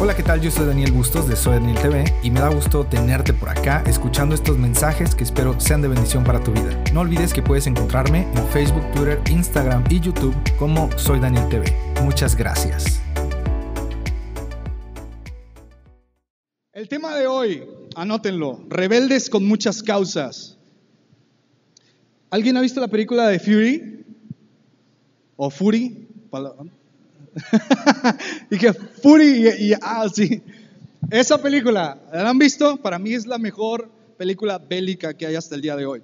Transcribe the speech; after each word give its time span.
Hola, 0.00 0.14
¿qué 0.14 0.22
tal? 0.22 0.40
Yo 0.40 0.48
soy 0.48 0.64
Daniel 0.64 0.92
Bustos 0.92 1.26
de 1.26 1.34
Soy 1.34 1.54
Daniel 1.54 1.76
TV 1.82 2.04
y 2.22 2.30
me 2.30 2.38
da 2.38 2.50
gusto 2.50 2.86
tenerte 2.86 3.32
por 3.32 3.48
acá 3.48 3.82
escuchando 3.84 4.32
estos 4.32 4.56
mensajes 4.56 5.12
que 5.12 5.24
espero 5.24 5.58
sean 5.58 5.82
de 5.82 5.88
bendición 5.88 6.22
para 6.22 6.40
tu 6.40 6.52
vida. 6.52 6.84
No 6.94 7.00
olvides 7.00 7.32
que 7.32 7.42
puedes 7.42 7.66
encontrarme 7.66 8.20
en 8.32 8.48
Facebook, 8.50 8.84
Twitter, 8.92 9.20
Instagram 9.28 9.82
y 9.90 9.98
YouTube 9.98 10.36
como 10.56 10.88
Soy 10.96 11.18
Daniel 11.18 11.48
TV. 11.48 11.64
Muchas 12.04 12.36
gracias. 12.36 13.02
El 16.72 16.88
tema 16.88 17.16
de 17.16 17.26
hoy, 17.26 17.64
anótenlo, 17.96 18.64
rebeldes 18.68 19.28
con 19.28 19.44
muchas 19.48 19.82
causas. 19.82 20.58
¿Alguien 22.30 22.56
ha 22.56 22.60
visto 22.60 22.80
la 22.80 22.86
película 22.86 23.26
de 23.26 23.40
Fury? 23.40 24.06
¿O 25.34 25.50
Fury? 25.50 26.06
y 28.50 28.58
que 28.58 28.72
Fury 28.72 29.48
y, 29.58 29.72
ah, 29.80 30.06
sí. 30.12 30.42
Esa 31.10 31.40
película, 31.40 31.98
¿la 32.12 32.28
han 32.28 32.38
visto? 32.38 32.76
Para 32.76 32.98
mí 32.98 33.14
es 33.14 33.26
la 33.26 33.38
mejor 33.38 33.90
película 34.16 34.58
bélica 34.58 35.14
que 35.14 35.26
hay 35.26 35.36
hasta 35.36 35.54
el 35.54 35.62
día 35.62 35.76
de 35.76 35.86
hoy. 35.86 36.02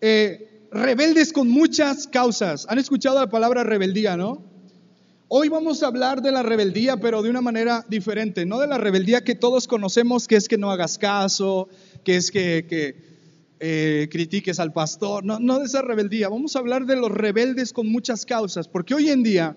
Eh, 0.00 0.68
rebeldes 0.70 1.32
con 1.32 1.48
muchas 1.48 2.06
causas. 2.06 2.66
¿Han 2.68 2.78
escuchado 2.78 3.18
la 3.18 3.28
palabra 3.28 3.64
rebeldía, 3.64 4.16
no? 4.16 4.50
Hoy 5.32 5.48
vamos 5.48 5.82
a 5.82 5.86
hablar 5.86 6.22
de 6.22 6.32
la 6.32 6.42
rebeldía, 6.42 6.96
pero 6.96 7.22
de 7.22 7.30
una 7.30 7.40
manera 7.40 7.86
diferente, 7.88 8.44
no 8.46 8.58
de 8.58 8.66
la 8.66 8.78
rebeldía 8.78 9.22
que 9.22 9.36
todos 9.36 9.68
conocemos, 9.68 10.26
que 10.26 10.34
es 10.34 10.48
que 10.48 10.58
no 10.58 10.72
hagas 10.72 10.98
caso, 10.98 11.68
que 12.02 12.16
es 12.16 12.32
que, 12.32 12.96
eh, 13.60 14.08
critiques 14.10 14.58
al 14.58 14.72
pastor, 14.72 15.24
no, 15.24 15.38
no 15.38 15.60
de 15.60 15.66
esa 15.66 15.82
rebeldía, 15.82 16.28
vamos 16.28 16.56
a 16.56 16.58
hablar 16.58 16.84
de 16.84 16.96
los 16.96 17.12
rebeldes 17.12 17.72
con 17.72 17.86
muchas 17.88 18.26
causas, 18.26 18.66
porque 18.66 18.94
hoy 18.94 19.10
en 19.10 19.22
día 19.22 19.56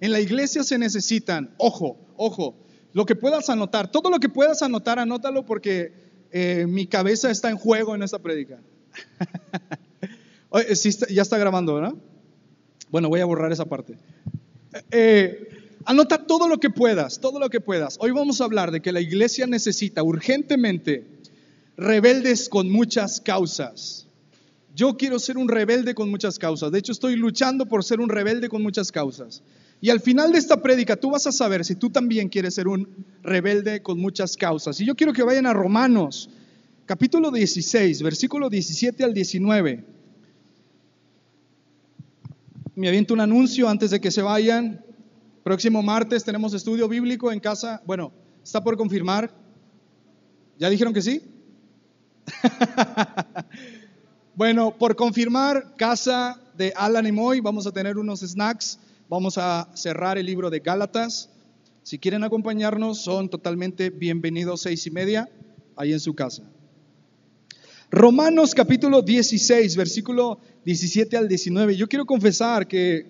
en 0.00 0.12
la 0.12 0.20
iglesia 0.20 0.64
se 0.64 0.78
necesitan, 0.78 1.54
ojo, 1.58 1.98
ojo, 2.16 2.54
lo 2.92 3.06
que 3.06 3.16
puedas 3.16 3.50
anotar, 3.50 3.90
todo 3.90 4.10
lo 4.10 4.18
que 4.20 4.28
puedas 4.28 4.62
anotar, 4.62 4.98
anótalo 4.98 5.44
porque 5.44 5.92
eh, 6.30 6.66
mi 6.68 6.86
cabeza 6.86 7.30
está 7.30 7.50
en 7.50 7.56
juego 7.56 7.94
en 7.94 8.02
esta 8.02 8.18
prédica. 8.18 8.60
ya 11.10 11.22
está 11.22 11.38
grabando, 11.38 11.74
¿verdad? 11.74 11.94
Bueno, 12.90 13.08
voy 13.08 13.20
a 13.20 13.24
borrar 13.24 13.52
esa 13.52 13.64
parte. 13.64 13.96
Eh, 14.90 15.48
anota 15.84 16.26
todo 16.26 16.48
lo 16.48 16.58
que 16.58 16.70
puedas, 16.70 17.20
todo 17.20 17.40
lo 17.40 17.50
que 17.50 17.60
puedas. 17.60 17.96
Hoy 18.00 18.12
vamos 18.12 18.40
a 18.40 18.44
hablar 18.44 18.70
de 18.70 18.80
que 18.80 18.92
la 18.92 19.00
iglesia 19.00 19.46
necesita 19.46 20.02
urgentemente 20.02 21.04
rebeldes 21.76 22.48
con 22.48 22.70
muchas 22.70 23.20
causas. 23.20 24.06
Yo 24.74 24.96
quiero 24.96 25.18
ser 25.18 25.38
un 25.38 25.48
rebelde 25.48 25.94
con 25.94 26.10
muchas 26.10 26.38
causas. 26.38 26.72
De 26.72 26.78
hecho, 26.78 26.92
estoy 26.92 27.16
luchando 27.16 27.66
por 27.66 27.84
ser 27.84 28.00
un 28.00 28.08
rebelde 28.08 28.48
con 28.48 28.62
muchas 28.62 28.90
causas. 28.90 29.42
Y 29.84 29.90
al 29.90 30.00
final 30.00 30.32
de 30.32 30.38
esta 30.38 30.62
prédica 30.62 30.96
tú 30.96 31.10
vas 31.10 31.26
a 31.26 31.30
saber 31.30 31.62
si 31.62 31.74
tú 31.74 31.90
también 31.90 32.30
quieres 32.30 32.54
ser 32.54 32.68
un 32.68 33.04
rebelde 33.22 33.82
con 33.82 34.00
muchas 34.00 34.34
causas. 34.34 34.80
Y 34.80 34.86
yo 34.86 34.94
quiero 34.94 35.12
que 35.12 35.22
vayan 35.22 35.44
a 35.44 35.52
Romanos, 35.52 36.30
capítulo 36.86 37.30
16, 37.30 38.00
versículo 38.00 38.48
17 38.48 39.04
al 39.04 39.12
19. 39.12 39.84
Me 42.76 42.88
aviento 42.88 43.12
un 43.12 43.20
anuncio 43.20 43.68
antes 43.68 43.90
de 43.90 44.00
que 44.00 44.10
se 44.10 44.22
vayan. 44.22 44.82
Próximo 45.42 45.82
martes 45.82 46.24
tenemos 46.24 46.54
estudio 46.54 46.88
bíblico 46.88 47.30
en 47.30 47.40
casa. 47.40 47.82
Bueno, 47.84 48.10
está 48.42 48.64
por 48.64 48.78
confirmar. 48.78 49.30
¿Ya 50.58 50.70
dijeron 50.70 50.94
que 50.94 51.02
sí? 51.02 51.20
bueno, 54.34 54.74
por 54.78 54.96
confirmar, 54.96 55.74
casa 55.76 56.40
de 56.56 56.72
Alan 56.74 57.06
y 57.06 57.12
Moy, 57.12 57.40
vamos 57.40 57.66
a 57.66 57.70
tener 57.70 57.98
unos 57.98 58.20
snacks. 58.20 58.78
Vamos 59.08 59.36
a 59.36 59.70
cerrar 59.74 60.16
el 60.16 60.24
libro 60.24 60.48
de 60.48 60.60
Gálatas. 60.60 61.28
Si 61.82 61.98
quieren 61.98 62.24
acompañarnos, 62.24 63.02
son 63.02 63.28
totalmente 63.28 63.90
bienvenidos 63.90 64.62
seis 64.62 64.86
y 64.86 64.90
media 64.90 65.28
ahí 65.76 65.92
en 65.92 66.00
su 66.00 66.14
casa. 66.14 66.42
Romanos 67.90 68.54
capítulo 68.54 69.02
16, 69.02 69.76
versículo 69.76 70.38
17 70.64 71.18
al 71.18 71.28
19. 71.28 71.76
Yo 71.76 71.86
quiero 71.86 72.06
confesar 72.06 72.66
que 72.66 73.06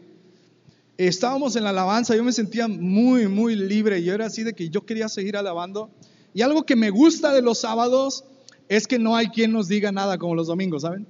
estábamos 0.99 1.55
en 1.55 1.63
la 1.63 1.71
alabanza, 1.71 2.17
yo 2.17 2.25
me 2.25 2.33
sentía 2.33 2.67
muy, 2.67 3.29
muy 3.29 3.55
libre. 3.55 4.03
Yo 4.03 4.15
era 4.15 4.27
así 4.27 4.43
de 4.43 4.53
que 4.53 4.69
yo 4.71 4.85
quería 4.85 5.09
seguir 5.09 5.37
alabando. 5.37 5.91
Y 6.35 6.43
algo 6.43 6.67
que 6.67 6.75
me 6.75 6.91
gusta 6.91 7.33
de 7.33 7.41
los 7.41 7.59
sábados 7.59 8.25
es 8.69 8.89
que 8.89 8.99
no 8.99 9.15
hay 9.15 9.29
quien 9.29 9.53
nos 9.53 9.69
diga 9.69 9.93
nada 9.93 10.19
como 10.19 10.35
los 10.35 10.49
domingos, 10.49 10.83
¿saben? 10.83 11.07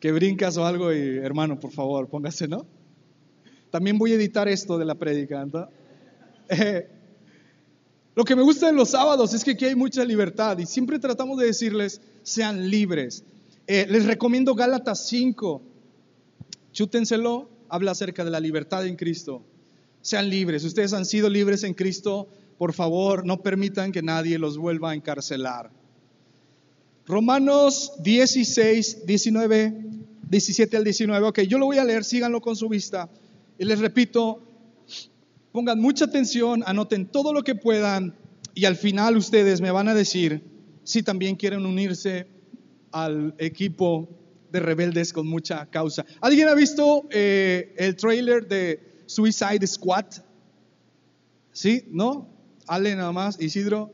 Que 0.00 0.10
brincas 0.10 0.56
o 0.56 0.66
algo 0.66 0.92
y 0.92 1.18
hermano, 1.18 1.60
por 1.60 1.70
favor, 1.70 2.08
póngase, 2.08 2.48
¿no? 2.48 2.66
También 3.70 3.98
voy 3.98 4.12
a 4.12 4.14
editar 4.14 4.48
esto 4.48 4.78
de 4.78 4.84
la 4.84 4.94
prédica. 4.94 5.46
Eh, 6.50 6.88
lo 8.14 8.24
que 8.24 8.34
me 8.34 8.42
gusta 8.42 8.66
de 8.66 8.72
los 8.72 8.90
sábados 8.90 9.34
es 9.34 9.44
que 9.44 9.52
aquí 9.52 9.64
hay 9.66 9.74
mucha 9.74 10.04
libertad 10.04 10.58
y 10.58 10.66
siempre 10.66 10.98
tratamos 10.98 11.38
de 11.38 11.46
decirles, 11.46 12.00
sean 12.22 12.70
libres. 12.70 13.24
Eh, 13.66 13.86
les 13.88 14.06
recomiendo 14.06 14.54
Gálatas 14.54 15.06
5, 15.08 15.62
chútenselo, 16.72 17.50
habla 17.68 17.90
acerca 17.90 18.24
de 18.24 18.30
la 18.30 18.40
libertad 18.40 18.86
en 18.86 18.96
Cristo. 18.96 19.42
Sean 20.00 20.30
libres, 20.30 20.64
ustedes 20.64 20.94
han 20.94 21.04
sido 21.04 21.28
libres 21.28 21.64
en 21.64 21.74
Cristo, 21.74 22.28
por 22.56 22.72
favor, 22.72 23.26
no 23.26 23.42
permitan 23.42 23.92
que 23.92 24.02
nadie 24.02 24.38
los 24.38 24.56
vuelva 24.56 24.90
a 24.90 24.94
encarcelar. 24.94 25.70
Romanos 27.06 27.92
16, 28.02 29.06
19, 29.06 29.74
17 30.28 30.76
al 30.76 30.84
19. 30.84 31.26
Ok, 31.26 31.40
yo 31.42 31.58
lo 31.58 31.66
voy 31.66 31.78
a 31.78 31.84
leer, 31.84 32.04
síganlo 32.04 32.40
con 32.40 32.56
su 32.56 32.68
vista. 32.68 33.08
Y 33.58 33.64
les 33.64 33.80
repito, 33.80 34.42
pongan 35.52 35.80
mucha 35.80 36.04
atención, 36.04 36.62
anoten 36.66 37.06
todo 37.06 37.32
lo 37.32 37.42
que 37.42 37.54
puedan 37.54 38.16
y 38.54 38.64
al 38.64 38.76
final 38.76 39.16
ustedes 39.16 39.60
me 39.60 39.70
van 39.70 39.88
a 39.88 39.94
decir 39.94 40.42
si 40.84 41.02
también 41.02 41.36
quieren 41.36 41.66
unirse 41.66 42.28
al 42.92 43.34
equipo 43.38 44.08
de 44.50 44.60
rebeldes 44.60 45.12
con 45.12 45.26
mucha 45.26 45.66
causa. 45.66 46.06
¿Alguien 46.20 46.48
ha 46.48 46.54
visto 46.54 47.06
eh, 47.10 47.74
el 47.76 47.96
trailer 47.96 48.48
de 48.48 49.02
Suicide 49.06 49.66
Squad? 49.66 50.06
¿Sí? 51.52 51.84
¿No? 51.90 52.28
Ale 52.66 52.94
nada 52.94 53.12
más, 53.12 53.40
Isidro. 53.40 53.92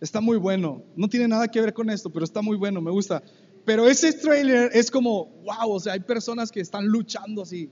Está 0.00 0.20
muy 0.20 0.36
bueno. 0.36 0.82
No 0.96 1.08
tiene 1.08 1.28
nada 1.28 1.48
que 1.48 1.60
ver 1.60 1.72
con 1.72 1.88
esto, 1.88 2.10
pero 2.10 2.24
está 2.24 2.42
muy 2.42 2.56
bueno, 2.56 2.80
me 2.80 2.90
gusta. 2.90 3.22
Pero 3.64 3.88
ese 3.88 4.12
trailer 4.12 4.70
es 4.74 4.90
como, 4.90 5.26
wow, 5.44 5.70
o 5.70 5.80
sea, 5.80 5.92
hay 5.92 6.00
personas 6.00 6.50
que 6.50 6.60
están 6.60 6.86
luchando 6.86 7.42
así. 7.42 7.70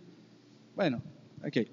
Bueno, 0.80 1.02
ok. 1.46 1.68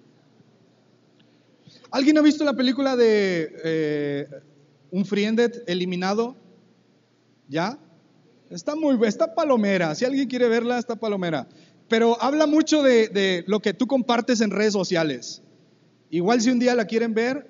¿Alguien 1.92 2.18
ha 2.18 2.22
visto 2.22 2.44
la 2.44 2.52
película 2.52 2.98
de 2.98 3.56
eh, 3.64 4.28
Un 4.92 5.06
Friendet 5.06 5.64
eliminado? 5.66 6.36
¿Ya? 7.48 7.80
Está 8.50 8.76
muy 8.76 9.00
está 9.08 9.34
palomera. 9.34 9.96
Si 9.96 10.04
alguien 10.04 10.28
quiere 10.28 10.50
verla, 10.50 10.78
está 10.78 10.98
palomera. 10.98 11.48
Pero 11.88 12.22
habla 12.22 12.48
mucho 12.48 12.84
de, 12.84 13.46
lo 13.48 13.62
que 13.62 13.74
tú 13.74 13.88
compartes 13.88 14.42
en 14.42 14.52
redes 14.52 14.74
sociales. 14.74 15.42
Igual 16.10 16.42
si 16.42 16.50
un 16.50 16.60
día 16.60 16.76
la 16.76 16.84
quieren 16.84 17.14
ver, 17.14 17.48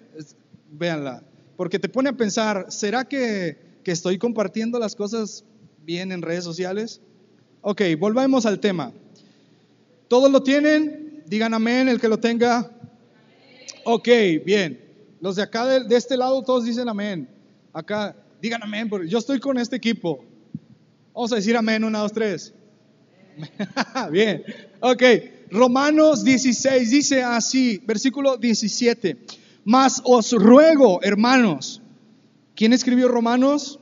véanla. 0.69 1.23
Porque 1.55 1.79
te 1.79 1.89
pone 1.89 2.09
a 2.09 2.13
pensar, 2.13 2.67
¿será 2.69 3.05
que, 3.05 3.57
estoy 3.83 4.19
compartiendo 4.19 4.77
las 4.77 4.95
cosas 4.95 5.43
bien 5.83 6.11
en 6.11 6.21
redes 6.21 6.43
sociales? 6.43 7.01
Ok, 7.61 7.81
volvemos 7.97 8.45
al 8.45 8.59
tema. 8.59 8.93
¿Todos 10.07 10.29
lo 10.29 10.43
tienen? 10.43 11.06
Digan 11.27 11.53
amén 11.53 11.89
el 11.89 11.99
que 11.99 12.07
lo 12.07 12.17
tenga. 12.17 12.71
Ok, 13.83 14.07
bien. 14.45 14.81
Los 15.19 15.35
de 15.35 15.43
acá, 15.43 15.65
de, 15.65 15.95
este 15.95 16.15
lado, 16.15 16.41
todos 16.41 16.63
dicen 16.63 16.87
amén. 16.87 17.29
Acá, 17.73 18.15
digan 18.41 18.63
amén, 18.63 18.87
porque 18.87 19.09
yo 19.09 19.17
estoy 19.17 19.39
con 19.39 19.57
este 19.57 19.75
equipo. 19.75 20.23
Vamos 21.13 21.33
a 21.33 21.35
decir 21.35 21.57
amén, 21.57 21.83
una, 21.83 21.99
dos, 21.99 22.13
tres. 22.13 22.53
bien, 24.11 24.43
ok. 24.79 25.03
Romanos 25.51 26.23
16 26.23 26.91
dice 26.91 27.23
así, 27.23 27.81
versículo 27.85 28.37
17. 28.37 29.17
Mas 29.65 30.01
os 30.05 30.31
ruego, 30.31 31.01
hermanos. 31.03 31.81
¿Quién 32.55 32.71
escribió 32.71 33.09
Romanos? 33.09 33.79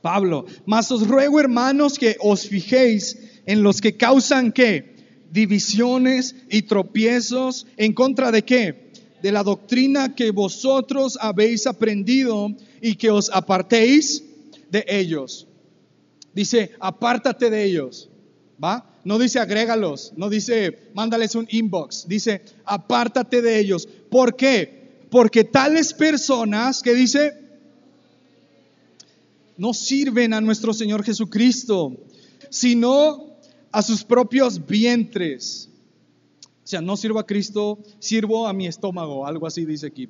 Pablo. 0.00 0.46
Mas 0.64 0.92
os 0.92 1.08
ruego, 1.08 1.40
hermanos, 1.40 1.98
que 1.98 2.16
os 2.20 2.46
fijéis 2.46 3.18
en 3.46 3.64
los 3.64 3.80
que 3.80 3.96
causan 3.96 4.52
qué? 4.52 4.95
Divisiones 5.30 6.34
y 6.50 6.62
tropiezos 6.62 7.66
en 7.76 7.92
contra 7.92 8.30
de 8.30 8.42
qué? 8.42 8.92
De 9.22 9.32
la 9.32 9.42
doctrina 9.42 10.14
que 10.14 10.30
vosotros 10.30 11.18
habéis 11.20 11.66
aprendido 11.66 12.50
y 12.80 12.96
que 12.96 13.10
os 13.10 13.30
apartéis 13.30 14.22
de 14.70 14.84
ellos. 14.88 15.46
Dice, 16.34 16.72
apártate 16.80 17.50
de 17.50 17.64
ellos. 17.64 18.10
¿Va? 18.62 18.90
No 19.04 19.18
dice 19.18 19.38
agrégalos, 19.38 20.12
no 20.16 20.28
dice 20.28 20.90
mándales 20.94 21.34
un 21.34 21.46
inbox, 21.50 22.08
dice 22.08 22.42
apártate 22.64 23.42
de 23.42 23.58
ellos. 23.58 23.86
¿Por 24.10 24.34
qué? 24.34 25.04
Porque 25.10 25.44
tales 25.44 25.92
personas 25.92 26.82
que 26.82 26.94
dice 26.94 27.34
no 29.56 29.72
sirven 29.72 30.34
a 30.34 30.40
nuestro 30.40 30.72
Señor 30.72 31.04
Jesucristo, 31.04 31.96
sino 32.50 33.25
a 33.76 33.82
sus 33.82 34.02
propios 34.04 34.64
vientres. 34.66 35.68
O 36.64 36.66
sea, 36.66 36.80
no 36.80 36.96
sirvo 36.96 37.18
a 37.18 37.26
Cristo, 37.26 37.78
sirvo 37.98 38.46
a 38.48 38.54
mi 38.54 38.66
estómago, 38.66 39.26
algo 39.26 39.46
así 39.46 39.66
dice 39.66 39.86
aquí. 39.88 40.08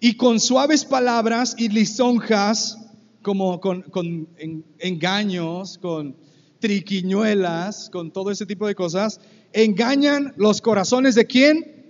y 0.00 0.14
con 0.16 0.38
suaves 0.40 0.84
palabras 0.84 1.54
y 1.58 1.68
lisonjas, 1.68 2.78
como 3.20 3.60
con, 3.60 3.82
con 3.82 4.28
en- 4.38 4.64
engaños, 4.78 5.76
con 5.78 6.16
triquiñuelas, 6.60 7.90
con 7.90 8.10
todo 8.12 8.30
ese 8.30 8.46
tipo 8.46 8.66
de 8.66 8.74
cosas, 8.74 9.20
engañan 9.52 10.32
los 10.36 10.60
corazones 10.62 11.14
de 11.14 11.26
quién? 11.26 11.84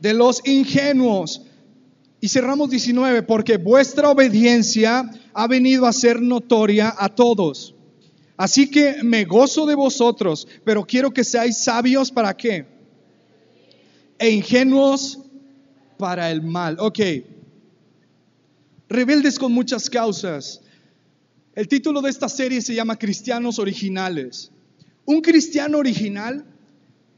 De 0.00 0.12
los 0.14 0.46
ingenuos. 0.46 1.42
Y 2.20 2.28
cerramos 2.28 2.70
19, 2.70 3.22
porque 3.22 3.56
vuestra 3.56 4.10
obediencia 4.10 5.10
ha 5.34 5.46
venido 5.48 5.86
a 5.86 5.92
ser 5.92 6.20
notoria 6.20 6.94
a 6.98 7.08
todos. 7.08 7.74
Así 8.36 8.70
que 8.70 9.02
me 9.02 9.24
gozo 9.24 9.64
de 9.66 9.74
vosotros, 9.74 10.46
pero 10.64 10.84
quiero 10.84 11.10
que 11.10 11.24
seáis 11.24 11.56
sabios 11.56 12.10
para 12.10 12.36
qué? 12.36 12.66
E 14.18 14.30
ingenuos 14.30 15.18
para 15.98 16.30
el 16.30 16.42
mal. 16.42 16.76
Ok. 16.78 17.00
Rebeldes 18.88 19.38
con 19.38 19.52
muchas 19.52 19.88
causas. 19.88 20.60
El 21.54 21.68
título 21.68 22.02
de 22.02 22.10
esta 22.10 22.28
serie 22.28 22.60
se 22.60 22.74
llama 22.74 22.98
Cristianos 22.98 23.58
Originales. 23.58 24.50
Un 25.06 25.22
cristiano 25.22 25.78
original, 25.78 26.44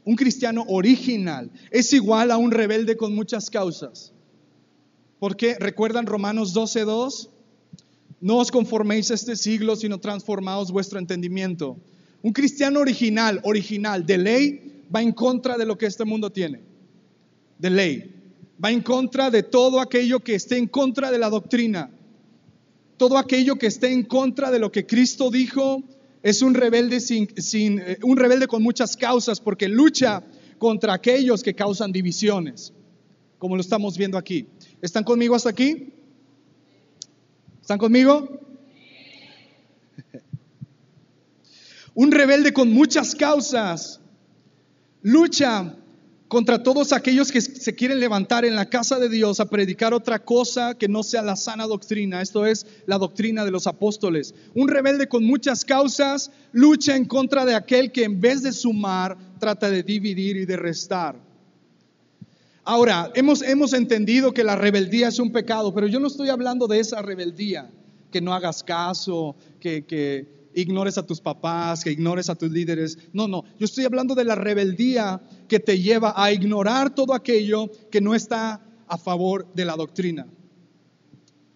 un 0.05 0.15
cristiano 0.15 0.63
original, 0.67 1.51
es 1.71 1.91
igual 1.91 2.31
a 2.31 2.37
un 2.37 2.51
rebelde 2.51 2.95
con 2.95 3.13
muchas 3.13 3.49
causas. 3.49 4.13
Porque 5.19 5.57
recuerdan 5.59 6.05
Romanos 6.05 6.53
12:2, 6.53 7.29
no 8.21 8.37
os 8.37 8.51
conforméis 8.51 9.11
a 9.11 9.13
este 9.13 9.35
siglo, 9.35 9.75
sino 9.75 9.99
transformaos 9.99 10.71
vuestro 10.71 10.99
entendimiento. 10.99 11.77
Un 12.21 12.33
cristiano 12.33 12.79
original, 12.79 13.39
original, 13.43 14.05
de 14.05 14.17
ley, 14.17 14.83
va 14.93 15.01
en 15.01 15.13
contra 15.13 15.57
de 15.57 15.65
lo 15.65 15.77
que 15.77 15.85
este 15.85 16.03
mundo 16.03 16.29
tiene. 16.29 16.61
De 17.57 17.69
ley. 17.69 18.15
Va 18.63 18.71
en 18.71 18.81
contra 18.81 19.29
de 19.29 19.43
todo 19.43 19.79
aquello 19.79 20.19
que 20.19 20.35
esté 20.35 20.57
en 20.57 20.67
contra 20.67 21.11
de 21.11 21.17
la 21.17 21.29
doctrina. 21.29 21.89
Todo 22.97 23.17
aquello 23.17 23.55
que 23.55 23.67
esté 23.67 23.93
en 23.93 24.03
contra 24.03 24.51
de 24.51 24.59
lo 24.59 24.71
que 24.71 24.85
Cristo 24.85 25.31
dijo 25.31 25.81
es 26.21 26.41
un 26.41 26.53
rebelde 26.53 26.99
sin, 26.99 27.29
sin 27.37 27.79
eh, 27.79 27.97
un 28.03 28.17
rebelde 28.17 28.47
con 28.47 28.61
muchas 28.61 28.97
causas 28.97 29.39
porque 29.39 29.69
lucha 29.69 30.21
contra 30.57 30.93
aquellos 30.93 31.41
que 31.41 31.55
causan 31.55 31.93
divisiones, 31.93 32.73
como 33.37 33.55
lo 33.55 33.61
estamos 33.61 33.97
viendo 33.97 34.17
aquí. 34.17 34.47
¿Están 34.81 35.05
conmigo 35.05 35.35
hasta 35.35 35.49
aquí? 35.49 35.93
¿Están 37.69 37.77
conmigo? 37.77 38.27
Un 41.93 42.11
rebelde 42.11 42.51
con 42.51 42.73
muchas 42.73 43.13
causas 43.13 43.99
lucha 45.03 45.75
contra 46.27 46.63
todos 46.63 46.93
aquellos 46.93 47.31
que 47.31 47.41
se 47.41 47.75
quieren 47.75 47.99
levantar 47.99 48.43
en 48.43 48.55
la 48.55 48.71
casa 48.71 48.97
de 48.97 49.07
Dios 49.07 49.39
a 49.39 49.51
predicar 49.51 49.93
otra 49.93 50.17
cosa 50.17 50.73
que 50.79 50.87
no 50.87 51.03
sea 51.03 51.21
la 51.21 51.35
sana 51.35 51.67
doctrina. 51.67 52.23
Esto 52.23 52.47
es 52.47 52.65
la 52.87 52.97
doctrina 52.97 53.45
de 53.45 53.51
los 53.51 53.67
apóstoles. 53.67 54.33
Un 54.55 54.67
rebelde 54.67 55.07
con 55.07 55.23
muchas 55.23 55.63
causas 55.63 56.31
lucha 56.51 56.95
en 56.95 57.05
contra 57.05 57.45
de 57.45 57.53
aquel 57.53 57.91
que 57.91 58.03
en 58.03 58.19
vez 58.19 58.41
de 58.41 58.51
sumar 58.51 59.15
trata 59.39 59.69
de 59.69 59.83
dividir 59.83 60.37
y 60.37 60.47
de 60.47 60.57
restar. 60.57 61.28
Ahora, 62.69 63.11
hemos, 63.15 63.41
hemos 63.41 63.73
entendido 63.73 64.31
que 64.31 64.43
la 64.43 64.55
rebeldía 64.55 65.07
es 65.07 65.17
un 65.17 65.31
pecado, 65.31 65.73
pero 65.73 65.87
yo 65.87 65.99
no 65.99 66.05
estoy 66.05 66.29
hablando 66.29 66.67
de 66.67 66.79
esa 66.79 67.01
rebeldía, 67.01 67.71
que 68.11 68.21
no 68.21 68.31
hagas 68.31 68.61
caso, 68.61 69.35
que, 69.59 69.87
que 69.87 70.51
ignores 70.53 70.99
a 70.99 71.07
tus 71.07 71.19
papás, 71.19 71.83
que 71.83 71.91
ignores 71.91 72.29
a 72.29 72.35
tus 72.35 72.51
líderes. 72.51 72.99
No, 73.11 73.27
no, 73.27 73.43
yo 73.57 73.65
estoy 73.65 73.85
hablando 73.85 74.13
de 74.13 74.23
la 74.23 74.35
rebeldía 74.35 75.19
que 75.47 75.59
te 75.59 75.79
lleva 75.79 76.13
a 76.15 76.31
ignorar 76.31 76.93
todo 76.93 77.15
aquello 77.15 77.71
que 77.89 78.01
no 78.01 78.13
está 78.13 78.61
a 78.85 78.97
favor 78.99 79.51
de 79.55 79.65
la 79.65 79.75
doctrina. 79.75 80.27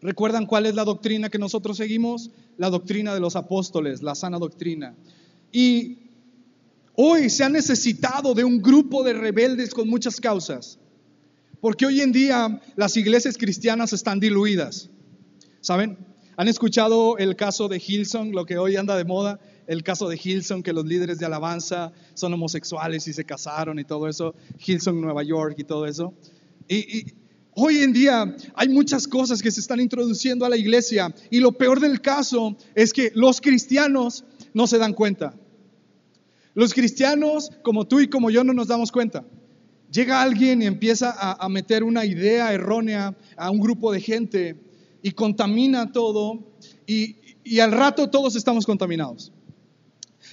¿Recuerdan 0.01 0.47
cuál 0.47 0.65
es 0.65 0.73
la 0.73 0.83
doctrina 0.83 1.29
que 1.29 1.37
nosotros 1.37 1.77
seguimos? 1.77 2.31
La 2.57 2.71
doctrina 2.71 3.13
de 3.13 3.19
los 3.19 3.35
apóstoles, 3.35 4.01
la 4.01 4.15
sana 4.15 4.39
doctrina. 4.39 4.95
Y 5.51 5.99
hoy 6.95 7.29
se 7.29 7.43
ha 7.43 7.49
necesitado 7.49 8.33
de 8.33 8.43
un 8.43 8.63
grupo 8.63 9.03
de 9.03 9.13
rebeldes 9.13 9.75
con 9.75 9.87
muchas 9.87 10.19
causas. 10.19 10.79
Porque 11.63 11.85
hoy 11.85 12.01
en 12.01 12.11
día 12.11 12.59
las 12.75 12.97
iglesias 12.97 13.37
cristianas 13.37 13.93
están 13.93 14.19
diluidas. 14.19 14.89
¿Saben? 15.61 15.97
¿Han 16.35 16.49
escuchado 16.49 17.17
el 17.17 17.37
caso 17.37 17.69
de 17.69 17.81
Hilson, 17.81 18.33
lo 18.33 18.45
que 18.45 18.57
hoy 18.57 18.75
anda 18.75 18.97
de 18.97 19.05
moda? 19.05 19.39
El 19.65 19.81
caso 19.81 20.09
de 20.09 20.19
Hilson, 20.21 20.61
que 20.61 20.73
los 20.73 20.83
líderes 20.83 21.19
de 21.19 21.25
alabanza 21.25 21.93
son 22.15 22.33
homosexuales 22.33 23.07
y 23.07 23.13
se 23.13 23.23
casaron 23.23 23.79
y 23.79 23.85
todo 23.85 24.09
eso. 24.09 24.35
Hilson, 24.59 24.99
Nueva 24.99 25.23
York 25.23 25.55
y 25.57 25.63
todo 25.63 25.85
eso. 25.85 26.13
Y, 26.67 26.97
y 26.97 27.13
hoy 27.55 27.77
en 27.77 27.93
día 27.93 28.35
hay 28.55 28.67
muchas 28.67 29.07
cosas 29.07 29.41
que 29.41 29.49
se 29.49 29.61
están 29.61 29.79
introduciendo 29.79 30.43
a 30.43 30.49
la 30.49 30.57
iglesia. 30.57 31.15
Y 31.31 31.39
lo 31.39 31.53
peor 31.53 31.79
del 31.79 32.01
caso 32.01 32.57
es 32.75 32.91
que 32.91 33.13
los 33.15 33.39
cristianos 33.39 34.25
no 34.53 34.67
se 34.67 34.79
dan 34.79 34.91
cuenta. 34.91 35.33
Los 36.55 36.73
cristianos, 36.73 37.51
como 37.61 37.87
tú 37.87 38.01
y 38.01 38.09
como 38.09 38.29
yo, 38.29 38.43
no 38.43 38.51
nos 38.51 38.67
damos 38.67 38.91
cuenta. 38.91 39.23
Llega 39.93 40.23
alguien 40.23 40.63
y 40.63 40.65
empieza 40.65 41.13
a, 41.15 41.47
meter 41.49 41.83
una 41.83 42.03
idea 42.03 42.51
errónea 42.51 43.15
a 43.37 43.51
un 43.51 43.59
grupo 43.59 43.91
de 43.91 44.01
gente 44.01 44.59
y 45.03 45.11
contamina 45.11 45.91
todo 45.91 46.39
y, 46.87 47.17
y, 47.43 47.59
al 47.59 47.71
rato 47.71 48.09
todos 48.09 48.35
estamos 48.35 48.65
contaminados. 48.65 49.31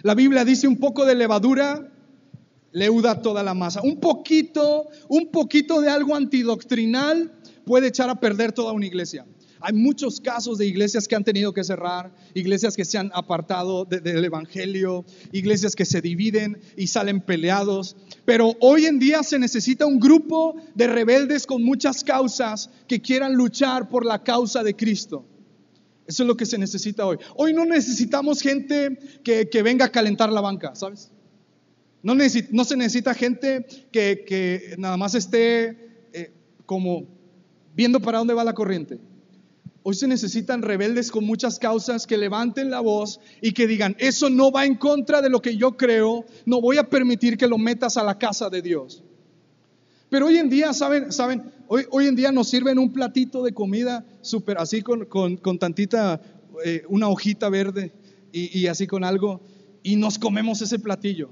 La 0.02 0.14
Biblia 0.14 0.46
dice 0.46 0.66
un 0.66 0.78
poco 0.78 1.04
de 1.04 1.14
levadura 1.14 1.92
leuda 2.72 3.20
toda 3.20 3.42
la 3.42 3.52
masa. 3.52 3.82
Un 3.82 4.00
poquito, 4.00 4.88
un 5.08 5.30
poquito 5.30 5.82
de 5.82 5.90
algo 5.90 6.14
antidoctrinal 6.14 7.30
puede 7.66 7.88
echar 7.88 8.08
a 8.08 8.18
perder 8.18 8.52
toda 8.52 8.72
una 8.72 8.86
iglesia. 8.86 9.26
Hay 9.62 9.74
muchos 9.74 10.20
casos 10.20 10.56
de 10.56 10.66
iglesias 10.66 11.06
que 11.06 11.14
han 11.16 11.24
tenido 11.24 11.52
que 11.52 11.62
cerrar, 11.62 12.14
iglesias 12.32 12.76
que 12.76 12.86
se 12.86 12.96
han 12.96 13.10
apartado 13.14 13.84
de, 13.84 14.00
del 14.00 14.24
Evangelio, 14.24 15.04
iglesias 15.32 15.76
que 15.76 15.84
se 15.84 16.00
dividen 16.00 16.58
y 16.76 16.86
salen 16.86 17.20
peleados. 17.20 17.96
Pero 18.24 18.54
hoy 18.60 18.86
en 18.86 18.98
día 18.98 19.22
se 19.22 19.38
necesita 19.38 19.84
un 19.84 20.00
grupo 20.00 20.56
de 20.74 20.86
rebeldes 20.86 21.46
con 21.46 21.62
muchas 21.62 22.02
causas 22.04 22.70
que 22.88 23.02
quieran 23.02 23.34
luchar 23.34 23.88
por 23.90 24.06
la 24.06 24.22
causa 24.22 24.62
de 24.62 24.74
Cristo. 24.74 25.26
Eso 26.06 26.22
es 26.22 26.26
lo 26.26 26.36
que 26.36 26.46
se 26.46 26.58
necesita 26.58 27.06
hoy. 27.06 27.18
Hoy 27.36 27.52
no 27.52 27.64
necesitamos 27.66 28.40
gente 28.40 28.98
que, 29.22 29.62
venga 29.62 29.84
a 29.84 29.92
calentar 29.92 30.32
la 30.32 30.40
banca, 30.40 30.74
¿sabes? 30.74 31.12
No, 32.02 32.14
no 32.14 32.64
se 32.64 32.76
necesita 32.76 33.12
gente 33.12 33.66
que, 33.92 34.24
que 34.26 34.74
nada 34.78 34.96
más 34.96 35.14
esté 35.14 36.08
eh, 36.14 36.32
como 36.64 37.06
viendo 37.76 38.00
para 38.00 38.18
dónde 38.18 38.34
va 38.34 38.42
la 38.42 38.54
corriente. 38.54 38.98
Hoy 39.82 39.94
se 39.94 40.06
necesitan 40.06 40.60
rebeldes 40.60 41.10
con 41.10 41.24
muchas 41.24 41.58
causas 41.58 42.06
que 42.06 42.18
levanten 42.18 42.70
la 42.70 42.80
voz 42.80 43.18
y 43.40 43.52
que 43.52 43.66
digan, 43.66 43.96
eso 43.98 44.28
no 44.28 44.50
va 44.52 44.66
en 44.66 44.74
contra 44.74 45.22
de 45.22 45.30
lo 45.30 45.40
que 45.40 45.56
yo 45.56 45.76
creo, 45.76 46.26
no 46.44 46.60
voy 46.60 46.76
a 46.76 46.88
permitir 46.88 47.38
que 47.38 47.46
lo 47.46 47.56
metas 47.56 47.96
a 47.96 48.04
la 48.04 48.18
casa 48.18 48.50
de 48.50 48.60
Dios. 48.60 49.02
Pero 50.10 50.26
hoy 50.26 50.36
en 50.36 50.50
día, 50.50 50.74
¿saben? 50.74 51.12
¿saben? 51.12 51.50
Hoy, 51.66 51.86
hoy 51.90 52.08
en 52.08 52.16
día 52.16 52.30
nos 52.30 52.48
sirven 52.48 52.78
un 52.78 52.92
platito 52.92 53.42
de 53.42 53.54
comida 53.54 54.04
súper 54.20 54.58
así 54.58 54.82
con, 54.82 55.06
con, 55.06 55.58
tantita, 55.58 56.20
eh, 56.64 56.82
una 56.88 57.08
hojita 57.08 57.48
verde 57.48 57.92
y 58.32 58.66
así 58.66 58.86
con 58.86 59.02
algo, 59.02 59.40
y 59.82 59.96
nos 59.96 60.18
comemos 60.18 60.60
ese 60.62 60.78
platillo. 60.78 61.30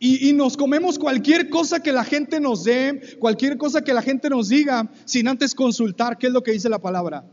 Y, 0.00 0.32
nos 0.32 0.56
comemos 0.56 0.98
cualquier 0.98 1.48
cosa 1.48 1.82
que 1.82 1.90
la 1.90 2.04
gente 2.04 2.38
nos 2.38 2.62
dé, 2.62 3.16
cualquier 3.18 3.58
cosa 3.58 3.82
que 3.82 3.92
la 3.92 4.02
gente 4.02 4.30
nos 4.30 4.48
diga, 4.48 4.88
sin 5.04 5.26
antes 5.26 5.54
consultar 5.54 6.18
qué 6.18 6.28
es 6.28 6.32
lo 6.32 6.42
que 6.42 6.52
dice 6.52 6.68
la 6.68 6.78
palabra. 6.78 7.24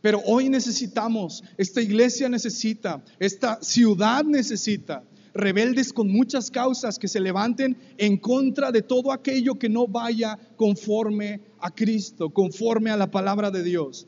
Pero 0.00 0.20
hoy 0.26 0.48
necesitamos, 0.48 1.44
esta 1.56 1.80
iglesia 1.80 2.28
necesita, 2.28 3.04
esta 3.20 3.58
ciudad 3.62 4.24
necesita 4.24 5.04
rebeldes 5.34 5.92
con 5.92 6.10
muchas 6.10 6.50
causas 6.50 6.98
que 6.98 7.08
se 7.08 7.20
levanten 7.20 7.76
en 7.98 8.16
contra 8.16 8.70
de 8.70 8.82
todo 8.82 9.12
aquello 9.12 9.56
que 9.56 9.68
no 9.68 9.86
vaya 9.86 10.38
conforme 10.56 11.40
a 11.60 11.70
Cristo, 11.70 12.30
conforme 12.30 12.90
a 12.90 12.96
la 12.96 13.10
palabra 13.10 13.50
de 13.50 13.62
Dios. 13.62 14.06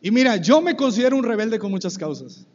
Y 0.00 0.10
mira, 0.10 0.36
yo 0.36 0.60
me 0.60 0.76
considero 0.76 1.16
un 1.16 1.24
rebelde 1.24 1.58
con 1.58 1.70
muchas 1.70 1.98
causas. 1.98 2.46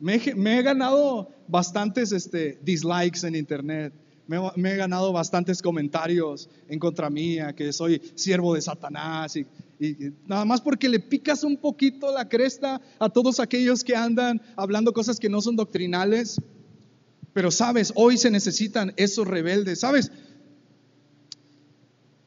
Me, 0.00 0.14
he 0.14 0.62
ganado 0.62 1.28
bastantes 1.46 2.10
este, 2.12 2.58
dislikes 2.62 3.26
en 3.26 3.36
internet. 3.36 3.92
Me, 4.26 4.72
he 4.72 4.76
ganado 4.76 5.12
bastantes 5.12 5.60
comentarios 5.60 6.48
en 6.68 6.78
contra 6.78 7.10
mía, 7.10 7.54
que 7.54 7.72
soy 7.72 8.00
siervo 8.14 8.54
de 8.54 8.62
Satanás. 8.62 9.36
Y, 9.36 9.46
nada 10.26 10.44
más 10.44 10.60
porque 10.60 10.88
le 10.88 11.00
picas 11.00 11.44
un 11.44 11.56
poquito 11.56 12.12
la 12.12 12.28
cresta 12.28 12.80
a 12.98 13.08
todos 13.08 13.40
aquellos 13.40 13.84
que 13.84 13.96
andan 13.96 14.40
hablando 14.56 14.92
cosas 14.92 15.20
que 15.20 15.28
no 15.28 15.42
son 15.42 15.56
doctrinales. 15.56 16.40
Pero 17.34 17.50
sabes, 17.50 17.92
hoy 17.94 18.16
se 18.16 18.30
necesitan 18.30 18.92
esos 18.96 19.28
rebeldes. 19.28 19.80
Sabes, 19.80 20.10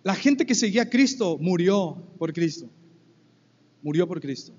la 0.03 0.15
gente 0.15 0.45
que 0.45 0.55
seguía 0.55 0.83
a 0.83 0.89
Cristo 0.89 1.37
murió 1.39 2.03
por 2.19 2.33
Cristo. 2.33 2.69
Murió 3.81 4.07
por 4.07 4.21
Cristo. 4.21 4.53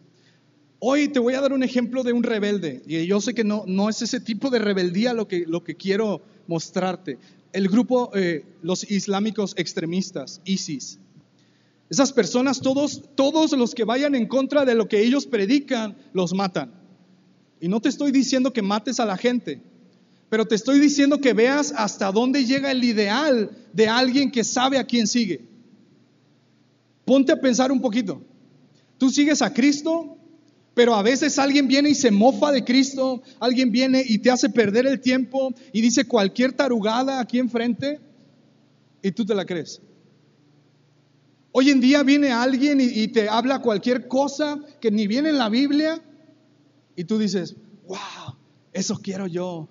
Hoy 0.87 1.09
te 1.09 1.19
voy 1.19 1.33
a 1.33 1.41
dar 1.41 1.55
un 1.55 1.63
ejemplo 1.63 2.03
de 2.03 2.13
un 2.13 2.23
rebelde, 2.23 2.83
y 2.87 3.07
yo 3.07 3.19
sé 3.19 3.33
que 3.33 3.43
no, 3.43 3.65
no 3.67 3.89
es 3.89 4.03
ese 4.03 4.21
tipo 4.21 4.51
de 4.51 4.59
rebeldía 4.59 5.15
lo 5.15 5.27
que, 5.27 5.47
lo 5.47 5.65
que 5.65 5.77
quiero 5.77 6.21
mostrarte. 6.47 7.17
El 7.55 7.69
grupo, 7.69 8.11
eh, 8.15 8.45
los 8.61 8.91
islámicos 8.91 9.55
extremistas, 9.57 10.43
ISIS. 10.45 10.99
Esas 11.89 12.13
personas, 12.13 12.61
todos, 12.61 13.01
todos 13.15 13.53
los 13.53 13.75
que 13.75 13.85
vayan 13.85 14.15
en 14.15 14.29
contra 14.29 14.67
de 14.67 14.75
lo 14.75 14.87
que 14.87 15.01
ellos 15.01 15.25
predican, 15.25 15.97
los 16.13 16.35
matan. 16.35 16.75
Y 17.63 17.69
no 17.69 17.81
te 17.81 17.89
estoy 17.89 18.13
diciendo 18.13 18.53
que 18.53 18.61
mates 18.61 19.01
a 19.01 19.07
la 19.07 19.17
gente, 19.17 19.63
pero 20.29 20.45
te 20.45 20.55
estoy 20.55 20.81
diciendo 20.81 21.19
que 21.19 21.33
veas 21.33 21.73
hasta 21.75 22.13
dónde 22.13 22.45
llega 22.45 22.71
el 22.71 22.85
ideal 22.85 23.57
de 23.73 23.89
alguien 23.89 24.31
que 24.31 24.45
sabe 24.45 24.77
a 24.77 24.85
quién 24.85 25.07
sigue. 25.07 25.49
Ponte 27.07 27.33
a 27.33 27.41
pensar 27.41 27.73
un 27.73 27.81
poquito. 27.81 28.21
Tú 28.99 29.09
sigues 29.09 29.41
a 29.41 29.55
Cristo, 29.55 30.19
pero 30.75 30.95
a 30.95 31.03
veces 31.03 31.39
alguien 31.39 31.69
viene 31.69 31.91
y 31.91 31.95
se 31.95 32.11
mofa 32.11 32.51
de 32.51 32.65
Cristo, 32.65 33.23
alguien 33.39 33.71
viene 33.71 34.03
y 34.07 34.19
te 34.19 34.31
hace 34.31 34.51
perder 34.51 34.87
el 34.87 35.01
tiempo 35.01 35.55
y 35.73 35.81
dice 35.81 36.05
cualquier 36.05 36.53
tarugada 36.53 37.21
aquí 37.21 37.39
enfrente 37.39 38.01
y 39.01 39.13
tú 39.13 39.25
te 39.25 39.35
la 39.35 39.45
crees. 39.45 39.81
Hoy 41.53 41.71
en 41.71 41.81
día 41.81 42.03
viene 42.03 42.33
alguien 42.33 42.81
y, 42.81 43.07
te 43.09 43.29
habla 43.29 43.63
cualquier 43.63 44.09
cosa 44.09 44.59
que 44.81 44.91
ni 44.91 45.07
viene 45.07 45.29
en 45.29 45.39
la 45.39 45.49
Biblia 45.49 46.03
y 46.97 47.05
tú 47.05 47.17
dices, 47.17 47.55
wow, 47.87 48.37
eso 48.73 48.99
quiero 49.01 49.29
yo. 49.29 49.69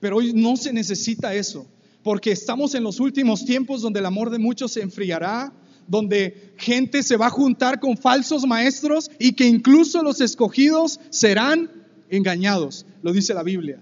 Pero 0.00 0.16
hoy 0.16 0.32
no 0.32 0.56
se 0.56 0.72
necesita 0.72 1.34
eso, 1.34 1.66
porque 2.02 2.32
estamos 2.32 2.74
en 2.74 2.84
los 2.84 3.00
últimos 3.00 3.44
tiempos 3.44 3.82
donde 3.82 4.00
el 4.00 4.06
amor 4.06 4.30
de 4.30 4.38
muchos 4.38 4.72
se 4.72 4.80
enfriará, 4.80 5.52
donde 5.90 6.52
gente 6.56 7.02
se 7.02 7.16
va 7.16 7.26
a 7.26 7.30
juntar 7.30 7.80
con 7.80 7.96
falsos 7.96 8.46
maestros 8.46 9.10
y 9.18 9.32
que 9.32 9.44
incluso 9.44 10.04
los 10.04 10.20
escogidos 10.20 11.00
serán 11.10 11.68
engañados, 12.08 12.86
lo 13.02 13.12
dice 13.12 13.34
la 13.34 13.42
Biblia. 13.42 13.80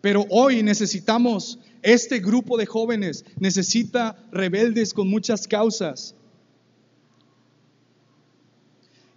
Pero 0.00 0.26
hoy 0.30 0.64
necesitamos, 0.64 1.60
este 1.80 2.18
grupo 2.18 2.58
de 2.58 2.66
jóvenes 2.66 3.24
necesita 3.38 4.16
rebeldes 4.32 4.92
con 4.92 5.08
muchas 5.08 5.46
causas. 5.46 6.16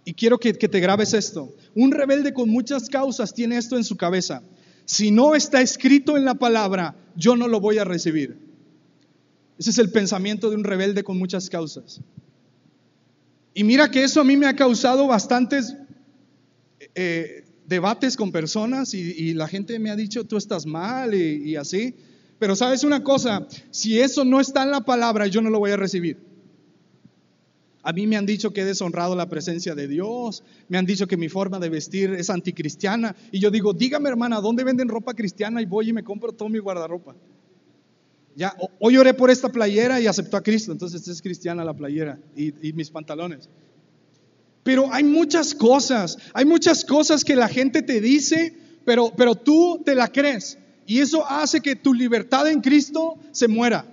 Y 0.04 0.14
quiero 0.14 0.38
que, 0.38 0.52
te 0.52 0.80
grabes 0.80 1.12
esto. 1.12 1.52
Un 1.74 1.90
rebelde 1.90 2.32
con 2.32 2.48
muchas 2.48 2.88
causas 2.88 3.34
tiene 3.34 3.56
esto 3.56 3.76
en 3.76 3.82
su 3.82 3.96
cabeza. 3.96 4.44
Si 4.84 5.10
no 5.10 5.34
está 5.34 5.60
escrito 5.60 6.16
en 6.16 6.24
la 6.24 6.34
palabra, 6.34 6.94
yo 7.16 7.34
no 7.34 7.48
lo 7.48 7.58
voy 7.58 7.78
a 7.78 7.84
recibir. 7.84 8.49
Ese 9.60 9.68
es 9.68 9.78
el 9.78 9.92
pensamiento 9.92 10.48
de 10.48 10.56
un 10.56 10.64
rebelde 10.64 11.04
con 11.04 11.18
muchas 11.18 11.50
causas. 11.50 12.00
Y 13.52 13.62
mira 13.62 13.90
que 13.90 14.02
eso 14.02 14.22
a 14.22 14.24
mí 14.24 14.34
me 14.34 14.46
ha 14.46 14.56
causado 14.56 15.06
bastantes 15.06 15.76
eh, 16.94 17.44
debates 17.66 18.16
con 18.16 18.32
personas 18.32 18.94
y, 18.94 19.34
la 19.34 19.46
gente 19.48 19.78
me 19.78 19.90
ha 19.90 19.96
dicho, 19.96 20.24
tú 20.24 20.38
estás 20.38 20.64
mal 20.64 21.12
y, 21.12 21.50
y 21.50 21.56
así. 21.56 21.94
Pero 22.38 22.56
sabes 22.56 22.84
una 22.84 23.04
cosa, 23.04 23.46
si 23.70 24.00
eso 24.00 24.24
no 24.24 24.40
está 24.40 24.62
en 24.62 24.70
la 24.70 24.80
palabra, 24.80 25.26
yo 25.26 25.42
no 25.42 25.50
lo 25.50 25.58
voy 25.58 25.72
a 25.72 25.76
recibir. 25.76 26.16
A 27.82 27.92
mí 27.92 28.06
me 28.06 28.16
han 28.16 28.24
dicho 28.24 28.54
que 28.54 28.62
he 28.62 28.64
deshonrado 28.64 29.14
la 29.14 29.28
presencia 29.28 29.74
de 29.74 29.88
Dios, 29.88 30.42
me 30.68 30.78
han 30.78 30.86
dicho 30.86 31.06
que 31.06 31.18
mi 31.18 31.28
forma 31.28 31.58
de 31.58 31.68
vestir 31.68 32.14
es 32.14 32.30
anticristiana. 32.30 33.14
Y 33.30 33.40
yo 33.40 33.50
digo, 33.50 33.74
dígame 33.74 34.08
hermana, 34.08 34.40
¿dónde 34.40 34.64
venden 34.64 34.88
ropa 34.88 35.12
cristiana? 35.12 35.60
Y 35.60 35.66
voy 35.66 35.90
y 35.90 35.92
me 35.92 36.02
compro 36.02 36.32
todo 36.32 36.48
mi 36.48 36.60
guardarropa. 36.60 37.14
Ya, 38.36 38.56
hoy 38.78 38.96
oré 38.96 39.12
por 39.12 39.30
esta 39.30 39.50
playera 39.50 40.00
y 40.00 40.06
aceptó 40.06 40.36
a 40.36 40.42
Cristo, 40.42 40.72
entonces 40.72 41.06
es 41.08 41.20
cristiana 41.20 41.64
la 41.64 41.74
playera 41.74 42.18
y, 42.36 42.72
mis 42.72 42.90
pantalones. 42.90 43.48
Pero 44.62 44.92
hay 44.92 45.04
muchas 45.04 45.54
cosas, 45.54 46.16
hay 46.32 46.44
muchas 46.44 46.84
cosas 46.84 47.24
que 47.24 47.34
la 47.34 47.48
gente 47.48 47.82
te 47.82 48.00
dice, 48.00 48.56
pero, 48.84 49.12
pero 49.16 49.34
tú 49.34 49.82
te 49.84 49.94
la 49.94 50.08
crees. 50.08 50.58
Y 50.86 51.00
eso 51.00 51.26
hace 51.28 51.60
que 51.60 51.76
tu 51.76 51.94
libertad 51.94 52.48
en 52.48 52.60
Cristo 52.60 53.16
se 53.32 53.48
muera. 53.48 53.86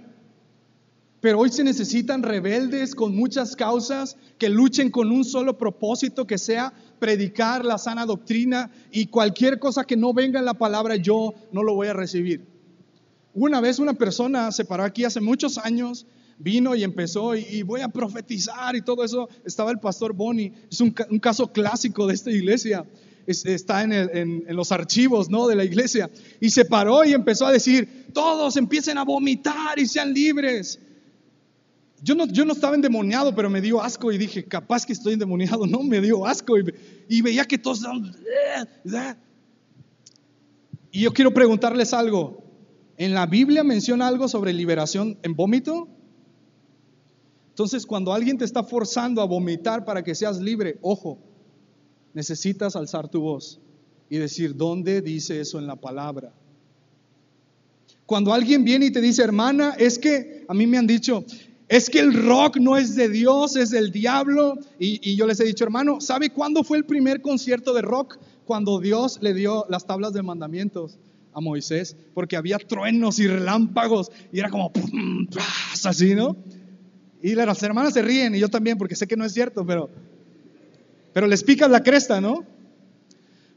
Pero 1.20 1.40
hoy 1.40 1.50
se 1.50 1.64
necesitan 1.64 2.22
rebeldes 2.22 2.94
con 2.94 3.16
muchas 3.16 3.56
causas 3.56 4.18
que 4.38 4.50
luchen 4.50 4.92
con 4.92 5.12
un 5.12 5.26
solo 5.26 5.58
propósito, 5.58 6.28
que 6.28 6.38
sea 6.38 6.74
predicar 7.00 7.66
la 7.66 7.78
sana 7.78 8.06
doctrina 8.06 8.72
y 8.92 9.08
cualquier 9.08 9.60
cosa 9.60 9.84
que 9.84 9.98
no 9.98 10.14
venga 10.14 10.40
en 10.40 10.46
la 10.46 10.54
palabra 10.54 10.96
yo 10.96 11.34
no 11.52 11.64
lo 11.64 11.74
voy 11.74 11.88
a 11.88 11.94
recibir. 11.94 12.57
Una 13.40 13.62
vez 13.62 13.78
una 13.78 13.94
persona 13.94 14.52
se 14.52 14.66
paró 14.66 14.84
aquí 14.84 15.06
hace 15.06 15.22
muchos 15.22 15.60
años, 15.60 16.08
vino 16.40 16.74
y 16.74 16.84
empezó 16.84 17.36
y, 17.36 17.62
voy 17.62 17.82
a 17.82 17.88
profetizar 17.88 18.76
y 18.76 18.82
todo 18.82 19.04
eso. 19.04 19.30
Estaba 19.46 19.70
el 19.70 19.78
pastor 19.78 20.12
Bonnie, 20.14 20.52
es 20.72 20.82
un, 20.82 20.90
caso 20.90 21.52
clásico 21.52 22.08
de 22.08 22.16
esta 22.16 22.32
iglesia. 22.32 22.84
está 23.28 23.84
en, 23.84 24.44
los 24.48 24.72
archivos 24.72 25.30
¿no? 25.30 25.46
de 25.46 25.56
la 25.56 25.64
iglesia. 25.64 26.10
Y 26.42 26.50
se 26.50 26.66
paró 26.66 27.06
y 27.06 27.14
empezó 27.14 27.46
a 27.46 27.52
decir, 27.52 28.08
todos 28.12 28.58
empiecen 28.58 28.98
a 28.98 29.04
vomitar 29.04 29.78
y 29.78 29.86
sean 29.86 30.16
libres. 30.16 30.80
Yo 32.02 32.16
no, 32.16 32.26
yo 32.26 32.44
no 32.44 32.54
estaba 32.54 32.74
endemoniado, 32.74 33.36
pero 33.36 33.52
me 33.52 33.62
dio 33.62 33.84
asco 33.84 34.12
y 34.12 34.18
dije, 34.18 34.46
capaz 34.46 34.84
que 34.84 34.94
estoy 34.94 35.14
endemoniado. 35.14 35.68
No, 35.68 35.84
me 35.84 36.02
dio 36.02 36.26
asco 36.26 36.58
y, 36.58 36.74
y 37.08 37.22
veía 37.22 37.46
que 37.46 37.60
todos... 37.60 37.84
Y 40.92 41.02
yo 41.02 41.14
quiero 41.14 41.32
preguntarles 41.32 41.94
algo. 41.94 42.47
¿En 42.98 43.14
la 43.14 43.28
Biblia 43.28 43.64
menciona 43.64 44.08
algo 44.08 44.28
sobre 44.28 44.54
liberación 44.54 45.20
en 45.22 45.36
vómito? 45.36 45.88
Entonces, 47.50 47.86
cuando 47.86 48.12
alguien 48.12 48.38
te 48.38 48.46
está 48.46 48.64
forzando 48.64 49.22
a 49.22 49.26
vomitar 49.26 49.86
para 49.86 50.04
que 50.04 50.16
seas 50.16 50.40
libre, 50.40 50.80
ojo, 50.82 51.20
necesitas 52.14 52.76
alzar 52.76 53.08
tu 53.08 53.22
voz 53.22 53.60
y 54.10 54.18
decir, 54.18 54.56
¿dónde 54.56 55.02
dice 55.02 55.40
eso 55.40 55.60
en 55.60 55.68
la 55.68 55.76
palabra? 55.76 56.34
Cuando 58.08 58.34
alguien 58.34 58.64
viene 58.64 58.88
y 58.88 58.92
te 58.92 59.02
dice, 59.02 59.22
hermana, 59.22 59.76
es 59.78 60.00
que 60.00 60.46
a 60.48 60.54
mí 60.56 60.66
me 60.66 60.78
han 60.78 60.88
dicho, 60.88 61.24
es 61.68 61.90
que 61.90 62.00
el 62.00 62.14
rock 62.14 62.58
no 62.58 62.78
es 62.78 62.96
de 62.96 63.10
Dios, 63.10 63.56
es 63.58 63.70
del 63.70 63.92
diablo. 63.92 64.58
Y, 64.80 65.12
y, 65.12 65.16
yo 65.16 65.28
les 65.28 65.40
he 65.40 65.44
dicho, 65.44 65.66
hermano, 65.66 66.00
¿sabe 66.00 66.30
cuándo 66.30 66.64
fue 66.64 66.78
el 66.78 66.86
primer 66.86 67.22
concierto 67.22 67.74
de 67.74 67.82
rock? 67.82 68.18
Cuando 68.46 68.80
Dios 68.80 69.20
le 69.22 69.34
dio 69.34 69.66
las 69.70 69.86
tablas 69.86 70.14
de 70.14 70.24
mandamientos 70.24 70.98
a 71.38 71.40
Moisés 71.40 71.96
porque 72.16 72.36
había 72.36 72.58
truenos 72.58 73.20
y 73.20 73.28
relámpagos 73.28 74.12
y 74.34 74.40
era 74.40 74.50
como 74.50 74.72
así, 75.86 76.16
¿no? 76.16 76.36
Y 77.22 77.36
las 77.36 77.62
hermanas 77.62 77.94
se 77.94 78.02
ríen 78.02 78.34
y 78.34 78.40
yo 78.40 78.50
también 78.50 78.80
porque 78.80 78.96
sé 78.96 79.06
que 79.06 79.16
no 79.16 79.24
es 79.24 79.34
cierto, 79.34 79.64
pero, 79.64 79.88
pero 81.14 81.28
les 81.28 81.44
pica 81.44 81.68
la 81.68 81.84
cresta, 81.84 82.20
¿no? 82.20 82.44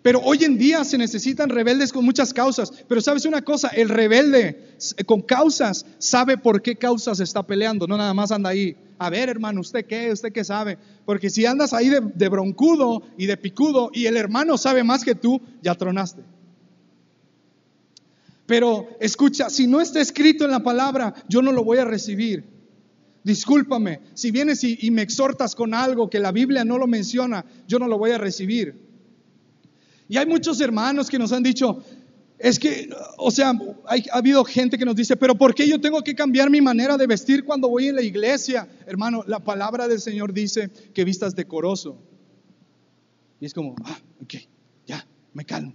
Pero 0.02 0.20
hoy 0.20 0.44
en 0.44 0.58
día 0.58 0.84
se 0.84 0.98
necesitan 0.98 1.48
rebeldes 1.48 1.90
con 1.90 2.04
muchas 2.04 2.34
causas. 2.34 2.70
Pero 2.86 3.00
sabes 3.00 3.24
una 3.24 3.42
cosa, 3.42 3.68
el 3.68 3.88
rebelde 3.88 4.76
con 5.06 5.22
causas 5.22 5.86
sabe 5.98 6.36
por 6.36 6.60
qué 6.60 6.76
causas 6.76 7.20
está 7.20 7.46
peleando, 7.46 7.86
no 7.86 7.96
nada 7.96 8.12
más 8.12 8.30
anda 8.30 8.50
ahí. 8.50 8.76
A 8.98 9.08
ver, 9.08 9.30
hermano, 9.30 9.62
¿usted 9.62 9.86
qué? 9.86 10.12
¿Usted 10.12 10.32
qué 10.32 10.44
sabe? 10.44 10.76
Porque 11.06 11.30
si 11.30 11.46
andas 11.46 11.72
ahí 11.72 11.88
de 11.88 12.28
broncudo 12.28 13.02
y 13.16 13.24
de 13.24 13.38
picudo 13.38 13.90
y 13.94 14.04
el 14.04 14.18
hermano 14.18 14.58
sabe 14.58 14.84
más 14.84 15.02
que 15.02 15.14
tú, 15.14 15.40
ya 15.62 15.74
tronaste. 15.74 16.22
Pero 18.50 18.88
escucha, 18.98 19.48
si 19.48 19.68
no 19.68 19.80
está 19.80 20.00
escrito 20.00 20.44
en 20.44 20.50
la 20.50 20.58
palabra, 20.58 21.14
yo 21.28 21.40
no 21.40 21.52
lo 21.52 21.62
voy 21.62 21.78
a 21.78 21.84
recibir. 21.84 22.42
Discúlpame, 23.22 24.00
si 24.14 24.32
vienes 24.32 24.64
y, 24.64 24.90
me 24.90 25.02
exhortas 25.02 25.54
con 25.54 25.72
algo 25.72 26.10
que 26.10 26.18
la 26.18 26.32
Biblia 26.32 26.64
no 26.64 26.76
lo 26.76 26.88
menciona, 26.88 27.44
yo 27.68 27.78
no 27.78 27.86
lo 27.86 27.96
voy 27.96 28.10
a 28.10 28.18
recibir. 28.18 28.74
Y 30.08 30.16
hay 30.16 30.26
muchos 30.26 30.60
hermanos 30.60 31.08
que 31.08 31.16
nos 31.16 31.30
han 31.30 31.44
dicho, 31.44 31.84
es 32.40 32.58
que, 32.58 32.90
o 33.18 33.30
sea, 33.30 33.52
ha 33.86 34.18
habido 34.18 34.44
gente 34.44 34.76
que 34.76 34.84
nos 34.84 34.96
dice, 34.96 35.16
pero 35.16 35.36
¿por 35.36 35.54
qué 35.54 35.68
yo 35.68 35.80
tengo 35.80 36.02
que 36.02 36.16
cambiar 36.16 36.50
mi 36.50 36.60
manera 36.60 36.96
de 36.96 37.06
vestir 37.06 37.44
cuando 37.44 37.68
voy 37.68 37.86
en 37.86 37.94
la 37.94 38.02
iglesia? 38.02 38.68
Hermano, 38.84 39.22
la 39.28 39.38
palabra 39.38 39.86
del 39.86 40.00
Señor 40.00 40.32
dice 40.32 40.70
que 40.92 41.04
vistas 41.04 41.36
decoroso. 41.36 42.02
Y 43.38 43.46
es 43.46 43.54
como, 43.54 43.76
ah, 43.84 44.00
ok, 44.20 44.34
ya, 44.88 45.06
me 45.34 45.44
calmo. 45.44 45.72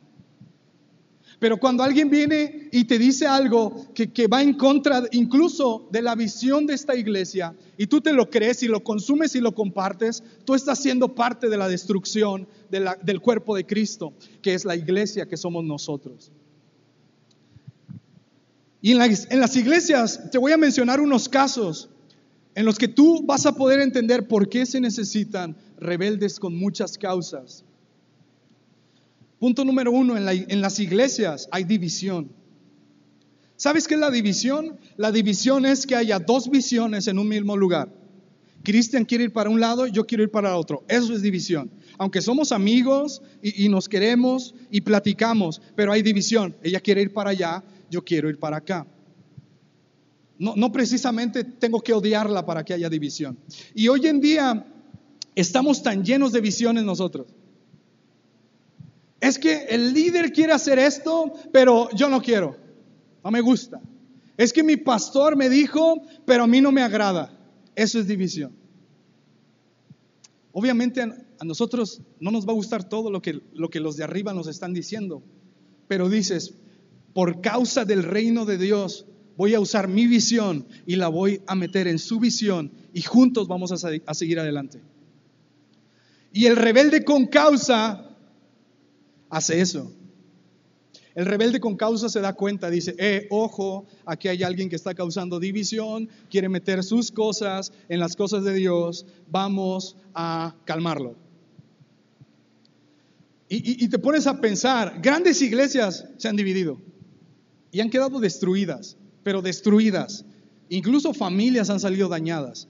Pero 1.39 1.57
cuando 1.57 1.83
alguien 1.83 2.09
viene 2.09 2.69
y 2.71 2.85
te 2.85 2.97
dice 2.97 3.27
algo 3.27 3.87
que, 3.93 4.27
va 4.27 4.41
en 4.41 4.53
contra 4.53 5.03
incluso 5.11 5.87
de 5.91 6.01
la 6.01 6.15
visión 6.15 6.65
de 6.65 6.73
esta 6.73 6.95
iglesia, 6.95 7.55
y 7.77 7.87
tú 7.87 8.01
te 8.01 8.13
lo 8.13 8.29
crees 8.29 8.63
y 8.63 8.67
lo 8.67 8.83
consumes 8.83 9.35
y 9.35 9.41
lo 9.41 9.53
compartes, 9.53 10.23
tú 10.45 10.55
estás 10.55 10.79
siendo 10.79 11.13
parte 11.13 11.49
de 11.49 11.57
la 11.57 11.67
destrucción 11.67 12.47
del 12.69 13.21
cuerpo 13.21 13.55
de 13.55 13.65
Cristo, 13.65 14.13
que 14.41 14.53
es 14.53 14.65
la 14.65 14.75
iglesia 14.75 15.25
que 15.25 15.37
somos 15.37 15.63
nosotros. 15.63 16.31
Y 18.85 18.91
en, 18.91 18.99
las 18.99 19.55
iglesias 19.55 20.29
te 20.31 20.37
voy 20.37 20.51
a 20.51 20.57
mencionar 20.57 21.01
unos 21.01 21.27
casos 21.27 21.89
en 22.53 22.65
los 22.65 22.77
que 22.77 22.87
tú 22.87 23.25
vas 23.25 23.47
a 23.47 23.55
poder 23.55 23.81
entender 23.81 24.27
por 24.27 24.47
qué 24.47 24.65
se 24.67 24.79
necesitan 24.79 25.57
rebeldes 25.77 26.39
con 26.39 26.55
muchas 26.55 26.95
causas. 26.97 27.65
Punto 29.39 29.65
número 29.65 29.91
uno, 29.91 30.15
en, 30.17 30.61
las 30.61 30.79
iglesias 30.79 31.47
hay 31.51 31.65
división. 31.65 32.31
¿Sabes 33.57 33.87
qué 33.87 33.95
es 33.95 33.99
la 33.99 34.11
división? 34.11 34.77
La 34.97 35.11
división 35.11 35.65
es 35.65 35.85
que 35.85 35.95
haya 35.95 36.19
dos 36.19 36.49
visiones 36.49 37.07
en 37.07 37.19
un 37.19 37.27
mismo 37.27 37.55
lugar. 37.57 37.89
Cristian 38.63 39.05
quiere 39.05 39.25
ir 39.25 39.33
para 39.33 39.49
un 39.49 39.59
lado, 39.59 39.87
yo 39.87 40.05
quiero 40.05 40.23
ir 40.23 40.31
para 40.31 40.57
otro. 40.57 40.83
Eso 40.87 41.13
es 41.13 41.21
división. 41.21 41.69
Aunque 41.97 42.21
somos 42.21 42.51
amigos 42.51 43.21
y, 43.41 43.69
nos 43.69 43.87
queremos 43.87 44.55
y 44.71 44.81
platicamos, 44.81 45.61
pero 45.75 45.91
hay 45.91 46.01
división. 46.01 46.55
Ella 46.63 46.79
quiere 46.79 47.01
ir 47.01 47.13
para 47.13 47.29
allá, 47.29 47.63
yo 47.89 48.03
quiero 48.03 48.29
ir 48.29 48.39
para 48.39 48.57
acá. 48.57 48.87
No, 50.37 50.53
no 50.55 50.71
precisamente 50.71 51.43
tengo 51.43 51.81
que 51.81 51.93
odiarla 51.93 52.45
para 52.45 52.63
que 52.65 52.73
haya 52.73 52.89
división. 52.89 53.37
Y 53.73 53.87
hoy 53.87 54.07
en 54.07 54.19
día 54.19 54.65
estamos 55.35 55.83
tan 55.83 56.03
llenos 56.03 56.31
de 56.31 56.41
visiones 56.41 56.83
nosotros. 56.83 57.27
Es 59.25 59.39
que 59.39 59.65
el 59.69 59.91
líder 59.91 60.31
quiere 60.31 60.53
hacer 60.53 60.77
esto, 60.77 61.33
pero 61.51 61.89
yo 61.95 62.09
no 62.09 62.21
quiero. 62.21 62.55
No 63.23 63.31
me 63.31 63.41
gusta. 63.41 63.81
Es 64.37 64.53
que 64.53 64.61
mi 64.61 64.77
pastor 64.77 65.35
me 65.35 65.49
dijo, 65.49 66.03
pero 66.27 66.43
a 66.43 66.47
mí 66.47 66.61
no 66.61 66.71
me 66.71 66.83
agrada. 66.83 67.35
Eso 67.73 67.99
es 67.99 68.05
división. 68.05 68.55
Obviamente 70.51 71.01
a 71.01 71.43
nosotros 71.43 72.03
no 72.19 72.29
nos 72.29 72.47
va 72.47 72.51
a 72.51 72.55
gustar 72.55 72.87
todo 72.87 73.09
lo 73.09 73.19
que, 73.19 73.41
lo 73.55 73.71
que 73.71 73.79
los 73.79 73.97
de 73.97 74.03
arriba 74.03 74.31
nos 74.31 74.45
están 74.45 74.75
diciendo, 74.75 75.23
pero 75.87 76.07
dices, 76.07 76.53
por 77.15 77.41
causa 77.41 77.83
del 77.83 78.03
reino 78.03 78.45
de 78.45 78.59
Dios, 78.59 79.07
voy 79.37 79.55
a 79.55 79.59
usar 79.59 79.87
mi 79.87 80.05
visión 80.05 80.67
y 80.85 80.97
la 80.97 81.07
voy 81.07 81.41
a 81.47 81.55
meter 81.55 81.87
en 81.87 81.97
su 81.97 82.19
visión 82.19 82.71
y 82.93 83.01
juntos 83.01 83.47
vamos 83.47 83.71
a 83.71 84.13
seguir 84.13 84.39
adelante. 84.39 84.83
Y 86.31 86.45
el 86.45 86.57
rebelde 86.57 87.03
con 87.03 87.25
causa 87.25 88.14
hace 89.35 89.59
eso. 89.59 89.91
El 91.13 91.25
rebelde 91.25 91.59
con 91.59 91.75
causa 91.75 92.07
se 92.07 92.21
da 92.21 92.33
cuenta, 92.33 92.69
dice, 92.69 92.95
eh, 92.97 93.27
ojo, 93.29 93.85
aquí 94.05 94.29
hay 94.29 94.43
alguien 94.43 94.69
que 94.69 94.77
está 94.77 94.93
causando 94.93 95.41
división, 95.41 96.09
quiere 96.29 96.47
meter 96.47 96.83
sus 96.83 97.11
cosas 97.11 97.73
en 97.89 97.99
las 97.99 98.15
cosas 98.15 98.45
de 98.45 98.53
Dios, 98.53 99.05
vamos 99.29 99.97
a 100.13 100.55
calmarlo. 100.63 101.15
Y, 103.49 103.83
y 103.83 103.87
te 103.89 103.99
pones 103.99 104.25
a 104.25 104.39
pensar, 104.39 104.99
grandes 105.01 105.41
iglesias 105.41 106.05
se 106.17 106.29
han 106.29 106.37
dividido 106.37 106.79
y 107.71 107.81
han 107.81 107.89
quedado 107.89 108.21
destruidas, 108.21 108.95
pero 109.21 109.41
destruidas. 109.41 110.23
Incluso 110.69 111.13
familias 111.13 111.69
han 111.69 111.81
salido 111.81 112.07
dañadas, 112.07 112.69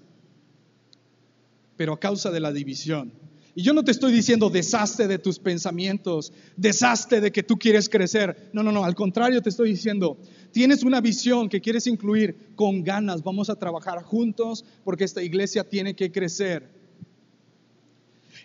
pero 1.77 1.93
a 1.93 1.99
causa 1.99 2.31
de 2.31 2.39
la 2.39 2.51
división. 2.51 3.13
Y 3.57 3.63
yo 3.63 3.73
no 3.73 3.83
te 3.83 3.91
estoy 3.91 4.11
diciendo 4.11 4.49
deshazte 4.49 5.07
de 5.07 5.17
tus 5.17 5.39
pensamientos, 5.39 6.33
deshazte 6.57 7.21
de 7.21 7.31
que 7.31 7.41
tú 7.41 7.57
quieres 7.57 7.87
crecer. 7.87 8.49
No, 8.51 8.61
no, 8.61 8.71
no, 8.73 8.83
al 8.83 8.95
contrario 8.95 9.41
te 9.41 9.47
estoy 9.47 9.69
diciendo, 9.69 10.17
tienes 10.51 10.83
una 10.83 10.99
visión 10.99 11.47
que 11.47 11.61
quieres 11.61 11.87
incluir 11.87 12.53
con 12.55 12.83
ganas, 12.83 13.23
vamos 13.23 13.49
a 13.49 13.55
trabajar 13.55 14.03
juntos 14.03 14.65
porque 14.83 15.05
esta 15.05 15.23
iglesia 15.23 15.63
tiene 15.63 15.95
que 15.95 16.11
crecer. 16.11 16.69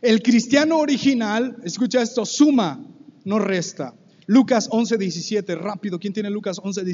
El 0.00 0.22
cristiano 0.22 0.78
original, 0.78 1.56
escucha 1.64 2.00
esto, 2.00 2.24
suma, 2.24 2.80
no 3.24 3.40
resta. 3.40 3.96
Lucas 4.26 4.68
11, 4.70 4.96
17, 4.96 5.56
rápido, 5.56 5.98
¿quién 5.98 6.12
tiene 6.12 6.30
Lucas 6.30 6.60
11, 6.62 6.84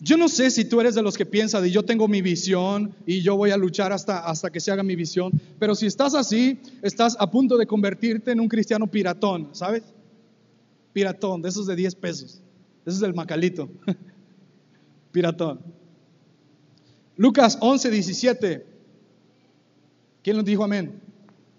Yo 0.00 0.16
no 0.16 0.28
sé 0.28 0.50
si 0.50 0.64
tú 0.64 0.80
eres 0.80 0.94
de 0.94 1.02
los 1.02 1.16
que 1.16 1.26
piensa 1.26 1.60
de 1.60 1.70
yo 1.70 1.84
tengo 1.84 2.06
mi 2.06 2.22
visión 2.22 2.94
y 3.04 3.20
yo 3.20 3.36
voy 3.36 3.50
a 3.50 3.56
luchar 3.56 3.92
hasta, 3.92 4.20
hasta 4.20 4.50
que 4.50 4.60
se 4.60 4.70
haga 4.70 4.84
mi 4.84 4.94
visión, 4.94 5.32
pero 5.58 5.74
si 5.74 5.86
estás 5.86 6.14
así, 6.14 6.60
estás 6.82 7.16
a 7.18 7.30
punto 7.30 7.56
de 7.56 7.66
convertirte 7.66 8.30
en 8.30 8.40
un 8.40 8.48
cristiano 8.48 8.86
piratón, 8.86 9.48
¿sabes? 9.52 9.82
Piratón, 10.92 11.42
de 11.42 11.48
esos 11.48 11.66
de 11.66 11.74
10 11.74 11.96
pesos, 11.96 12.40
ese 12.86 12.96
es 12.96 13.02
el 13.02 13.14
macalito, 13.14 13.68
piratón. 15.12 15.60
Lucas 17.16 17.58
11, 17.60 17.90
17. 17.90 18.66
¿Quién 20.22 20.36
nos 20.36 20.44
dijo 20.44 20.62
amén? 20.62 21.00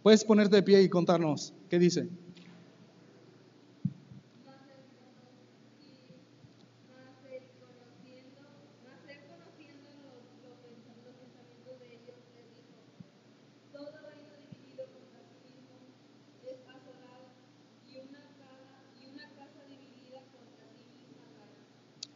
Puedes 0.01 0.23
ponerte 0.23 0.55
de 0.55 0.63
pie 0.63 0.81
y 0.81 0.87
contarnos 0.87 1.53
qué 1.69 1.77
dice. 1.77 2.07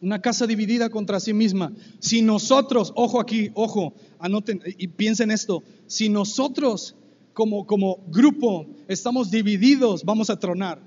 Una 0.04 0.22
casa 0.22 0.46
dividida 0.46 0.89
contra 0.89 1.22
sí 1.22 1.34
misma. 1.34 1.72
Si 2.00 2.22
nosotros, 2.22 2.92
ojo 2.96 3.22
aquí, 3.22 3.52
ojo, 3.54 3.94
anoten 4.20 4.62
y 4.78 4.89
piensen 4.89 5.32
esto, 5.32 5.63
si 5.88 6.10
nosotros 6.10 6.96
como, 7.32 7.66
como 7.66 8.04
grupo 8.08 8.68
estamos 8.89 9.32
divididos, 9.32 10.04
vamos 10.04 10.30
a 10.30 10.38
tronar. 10.38 10.82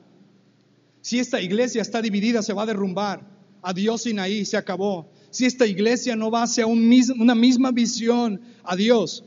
Si 1.00 1.18
esta 1.18 1.40
iglesia 1.40 1.80
está 1.80 2.02
dividida, 2.02 2.42
se 2.42 2.52
va 2.52 2.64
a 2.64 2.66
derrumbar. 2.66 3.26
Adiós 3.62 4.02
Sinaí, 4.02 4.44
se 4.44 4.58
acabó. 4.58 5.10
Si 5.30 5.46
esta 5.46 5.66
iglesia 5.66 6.14
no 6.14 6.30
va 6.30 6.42
hacia 6.42 6.66
un 6.66 6.92
una 7.18 7.34
misma 7.34 7.72
visión, 7.72 8.42
adiós. 8.64 9.24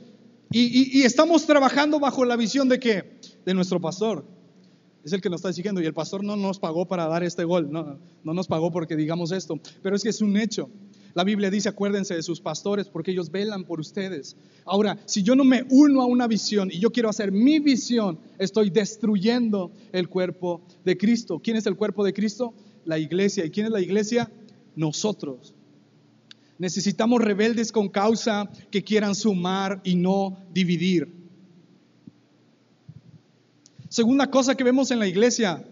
Y, 0.51 0.99
y 0.99 1.01
estamos 1.01 1.47
trabajando 1.47 1.99
bajo 1.99 2.25
la 2.25 2.35
visión 2.35 2.69
de 2.69 2.79
qué? 2.79 3.19
De 3.43 3.55
nuestro 3.55 3.81
pastor 3.81 4.38
es 5.03 5.13
el 5.13 5.21
que 5.21 5.29
nos 5.29 5.39
está 5.39 5.49
exigiendo 5.49 5.81
y 5.81 5.85
el 5.85 5.93
pastor 5.93 6.23
no 6.23 6.35
nos 6.35 6.59
pagó 6.59 6.87
para 6.87 7.07
dar 7.07 7.23
este 7.23 7.43
gol, 7.43 7.71
no, 7.71 7.99
no 8.23 8.33
nos 8.33 8.47
pagó 8.47 8.71
porque 8.71 8.95
digamos 8.95 9.31
esto, 9.31 9.59
pero 9.81 9.95
es 9.95 10.03
que 10.03 10.09
es 10.09 10.21
un 10.21 10.37
hecho. 10.37 10.69
La 11.13 11.23
Biblia 11.23 11.49
dice, 11.49 11.69
acuérdense 11.69 12.15
de 12.15 12.23
sus 12.23 12.39
pastores 12.39 12.87
porque 12.87 13.11
ellos 13.11 13.31
velan 13.31 13.63
por 13.63 13.79
ustedes. 13.79 14.35
Ahora, 14.65 14.99
si 15.05 15.23
yo 15.23 15.35
no 15.35 15.43
me 15.43 15.65
uno 15.69 16.01
a 16.01 16.05
una 16.05 16.27
visión 16.27 16.69
y 16.71 16.79
yo 16.79 16.91
quiero 16.91 17.09
hacer 17.09 17.31
mi 17.31 17.59
visión, 17.59 18.19
estoy 18.37 18.69
destruyendo 18.69 19.71
el 19.91 20.07
cuerpo 20.07 20.61
de 20.85 20.97
Cristo. 20.97 21.39
¿Quién 21.43 21.57
es 21.57 21.65
el 21.65 21.75
cuerpo 21.75 22.03
de 22.03 22.13
Cristo? 22.13 22.53
La 22.85 22.99
iglesia. 22.99 23.43
¿Y 23.43 23.49
quién 23.49 23.65
es 23.65 23.71
la 23.71 23.81
iglesia? 23.81 24.31
Nosotros. 24.75 25.55
Necesitamos 26.59 27.21
rebeldes 27.21 27.71
con 27.71 27.89
causa 27.89 28.49
que 28.69 28.83
quieran 28.83 29.15
sumar 29.15 29.81
y 29.83 29.95
no 29.95 30.37
dividir. 30.53 31.18
Segunda 33.89 34.29
cosa 34.29 34.55
que 34.55 34.63
vemos 34.63 34.91
en 34.91 34.99
la 34.99 35.07
iglesia. 35.07 35.65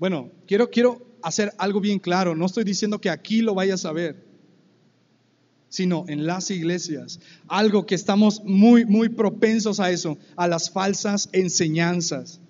Bueno, 0.00 0.32
quiero, 0.46 0.68
quiero 0.68 1.00
hacer 1.22 1.52
algo 1.58 1.80
bien 1.80 2.00
claro. 2.00 2.34
No 2.34 2.46
estoy 2.46 2.64
diciendo 2.64 3.00
que 3.00 3.08
aquí 3.08 3.40
lo 3.40 3.54
vayas 3.54 3.84
a 3.84 3.92
ver, 3.92 4.26
sino 5.68 6.04
en 6.08 6.26
las 6.26 6.50
iglesias. 6.50 7.20
Algo 7.46 7.86
que 7.86 7.94
estamos 7.94 8.42
muy, 8.44 8.84
muy 8.84 9.08
propensos 9.08 9.78
a 9.78 9.92
eso, 9.92 10.18
a 10.34 10.48
las 10.48 10.70
falsas 10.70 11.28
enseñanzas. 11.32 12.40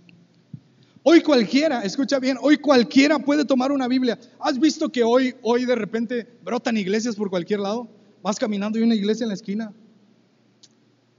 Hoy 1.03 1.23
cualquiera, 1.23 1.83
escucha 1.83 2.19
bien, 2.19 2.39
hoy 2.41 2.57
cualquiera 2.57 3.19
puede 3.19 3.45
tomar 3.45 3.73
una 3.73 3.87
Biblia. 3.87 4.19
¿Has 4.39 4.59
visto 4.59 4.91
que 4.91 5.03
hoy, 5.03 5.35
hoy 5.43 5.67
de 5.67 5.75
repente 5.75 6.27
brotan 6.43 6.79
iglesias 6.79 7.17
por 7.17 7.29
cualquier 7.29 7.61
lado? 7.61 7.89
Vas 8.23 8.39
caminando 8.39 8.79
y 8.79 8.83
hay 8.83 8.87
una 8.87 8.95
iglesia 8.95 9.25
en 9.25 9.29
la 9.29 9.35
esquina. 9.35 9.73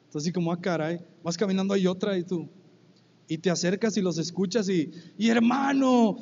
Entonces 0.05 0.27
así 0.27 0.31
como, 0.31 0.51
ah, 0.51 0.59
caray, 0.59 0.99
vas 1.23 1.37
caminando 1.37 1.73
hay 1.73 1.87
otra 1.87 2.17
y 2.17 2.23
tú, 2.23 2.47
y 3.31 3.37
te 3.37 3.49
acercas 3.49 3.95
y 3.95 4.01
los 4.01 4.17
escuchas 4.17 4.67
y, 4.67 4.91
y 5.17 5.29
hermano, 5.29 6.17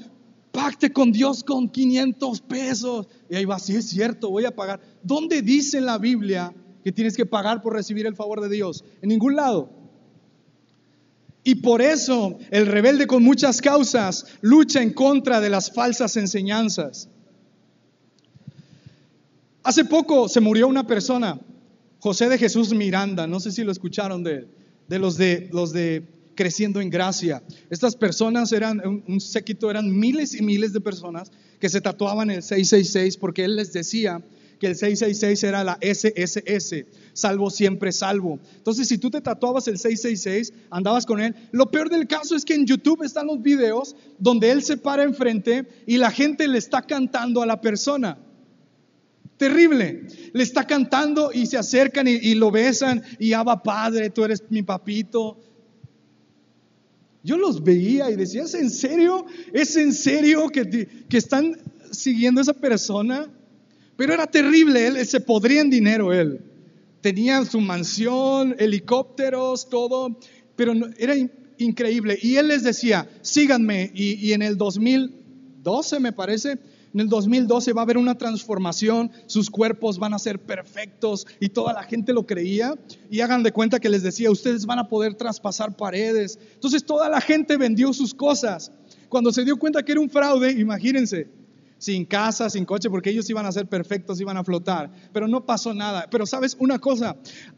pacte 0.51 0.93
con 0.93 1.11
Dios 1.11 1.43
con 1.43 1.67
500 1.67 2.41
pesos. 2.41 3.07
Y 3.27 3.35
ahí 3.35 3.45
va, 3.45 3.57
sí 3.57 3.75
es 3.75 3.89
cierto, 3.89 4.29
voy 4.29 4.45
a 4.45 4.55
pagar. 4.55 4.79
¿Dónde 5.01 5.41
dice 5.41 5.79
en 5.79 5.87
la 5.87 5.97
Biblia 5.97 6.53
que 6.83 6.91
tienes 6.91 7.17
que 7.17 7.25
pagar 7.25 7.63
por 7.63 7.73
recibir 7.73 8.05
el 8.05 8.15
favor 8.15 8.41
de 8.41 8.49
Dios? 8.49 8.85
En 9.01 9.09
ningún 9.09 9.35
lado. 9.35 9.71
Y 11.43 11.55
por 11.55 11.81
eso 11.81 12.37
el 12.51 12.67
rebelde 12.67 13.07
con 13.07 13.23
muchas 13.23 13.59
causas 13.59 14.27
lucha 14.41 14.83
en 14.83 14.93
contra 14.93 15.41
de 15.41 15.49
las 15.49 15.71
falsas 15.73 16.15
enseñanzas. 16.15 17.09
Hace 19.63 19.83
poco 19.83 20.29
se 20.29 20.41
murió 20.41 20.67
una 20.67 20.85
persona, 20.85 21.39
José 21.97 22.29
de 22.29 22.37
Jesús 22.37 22.71
Miranda, 22.75 23.25
no 23.25 23.39
sé 23.39 23.51
si 23.51 23.63
lo 23.63 23.71
escucharon 23.71 24.23
de, 24.23 24.47
de 24.87 24.99
los 24.99 25.17
de 25.17 25.49
los 25.51 25.73
de 25.73 26.18
creciendo 26.39 26.79
en 26.79 26.89
gracia. 26.89 27.43
Estas 27.69 27.97
personas 27.97 28.53
eran, 28.53 28.81
un, 29.05 29.19
séquito, 29.19 29.69
eran 29.69 29.91
miles 29.91 30.33
y 30.33 30.41
miles 30.41 30.71
de 30.71 30.79
personas 30.79 31.33
que 31.59 31.67
se 31.67 31.81
tatuaban 31.81 32.31
el 32.31 32.41
666 32.41 33.17
porque 33.17 33.43
él 33.43 33.57
les 33.57 33.73
decía 33.73 34.23
que 34.57 34.67
el 34.67 34.77
666 34.77 35.43
era 35.43 35.65
la 35.65 35.77
SSS, 35.81 36.85
salvo 37.11 37.49
siempre 37.49 37.91
salvo. 37.91 38.39
Entonces, 38.55 38.87
si 38.87 38.97
tú 38.97 39.11
te 39.11 39.19
tatuabas 39.19 39.67
el 39.67 39.77
666, 39.77 40.53
andabas 40.69 41.05
con 41.05 41.19
él. 41.19 41.35
Lo 41.51 41.71
peor 41.71 41.89
del 41.89 42.07
caso 42.07 42.37
es 42.37 42.45
que 42.45 42.53
en 42.53 42.65
YouTube 42.65 43.03
están 43.03 43.27
los 43.27 43.41
videos 43.41 43.97
donde 44.17 44.49
él 44.51 44.63
se 44.63 44.77
para 44.77 45.03
enfrente 45.03 45.67
y 45.85 45.97
la 45.97 46.09
gente 46.09 46.47
le 46.47 46.57
está 46.57 46.83
cantando 46.83 47.41
a 47.41 47.45
la 47.45 47.59
persona. 47.59 48.17
Terrible. 49.35 50.07
Le 50.31 50.43
está 50.43 50.65
cantando 50.65 51.31
y 51.33 51.47
se 51.47 51.57
acercan 51.57 52.07
y, 52.07 52.33
lo 52.35 52.49
besan 52.49 53.03
y 53.19 53.33
Abba 53.33 53.61
Padre, 53.61 54.09
tú 54.09 54.23
eres 54.23 54.43
mi 54.49 54.63
papito. 54.63 55.37
Yo 57.23 57.37
los 57.37 57.63
veía 57.63 58.09
y 58.09 58.15
decía, 58.15 58.43
¿es 58.43 58.53
en 58.53 58.69
serio? 58.69 59.25
¿Es 59.53 59.75
en 59.75 59.93
serio 59.93 60.49
que, 60.49 60.87
que 61.09 61.17
están 61.17 61.57
siguiendo 61.91 62.39
a 62.39 62.43
esa 62.43 62.53
persona? 62.53 63.29
Pero 63.97 64.13
era 64.13 64.27
terrible, 64.27 64.87
él, 64.87 65.05
se 65.05 65.19
podría 65.19 65.63
dinero 65.63 66.13
él. 66.13 66.41
Tenía 67.01 67.43
su 67.45 67.59
mansión, 67.59 68.55
helicópteros, 68.57 69.69
todo, 69.69 70.17
pero 70.55 70.73
era, 70.97 71.15
increíble. 71.57 72.17
Y 72.21 72.37
él 72.37 72.47
les 72.47 72.63
decía, 72.63 73.09
síganme. 73.21 73.91
Y 73.93 74.31
en 74.31 74.41
el 74.41 74.57
2012, 74.57 75.99
me 75.99 76.13
parece, 76.13 76.57
en 76.93 77.01
el 77.01 77.07
2012 77.07 77.73
va 77.73 77.81
a 77.81 77.83
haber 77.83 77.97
una 77.97 78.17
transformación, 78.17 79.11
sus 79.27 79.49
cuerpos 79.49 79.99
van 79.99 80.13
a 80.13 80.19
ser 80.19 80.39
perfectos 80.39 81.27
y 81.39 81.49
toda 81.49 81.73
la 81.73 81.83
gente 81.83 82.13
lo 82.13 82.25
creía. 82.25 82.73
Y 83.11 83.21
hagan 83.21 83.43
de 83.43 83.51
cuenta 83.51 83.79
que 83.79 83.89
les 83.89 84.01
decía, 84.01 84.31
ustedes 84.31 84.65
van 84.65 84.79
a 84.79 84.87
poder 84.87 85.13
traspasar 85.13 85.75
paredes. 85.75 86.39
Entonces 86.53 86.83
toda 86.83 87.07
la 87.09 87.21
gente 87.21 87.57
vendió 87.57 87.93
sus 87.93 88.13
cosas. 88.13 88.71
Cuando 89.07 89.31
se 89.31 89.45
dio 89.45 89.57
cuenta 89.57 89.83
que 89.83 89.91
era 89.91 90.01
un 90.01 90.09
fraude, 90.09 90.51
imagínense, 90.51 91.27
sin 91.77 92.05
casa, 92.05 92.49
sin 92.49 92.65
coche, 92.65 92.89
porque 92.89 93.11
ellos 93.11 93.29
iban 93.29 93.45
a 93.45 93.51
ser 93.51 93.67
perfectos, 93.67 94.19
iban 94.19 94.37
a 94.37 94.43
flotar. 94.43 94.91
Pero 95.13 95.27
no 95.27 95.45
pasó 95.45 95.73
nada. 95.73 96.07
Pero 96.09 96.25
sabes 96.25 96.55
una 96.59 96.79
cosa, 96.79 97.17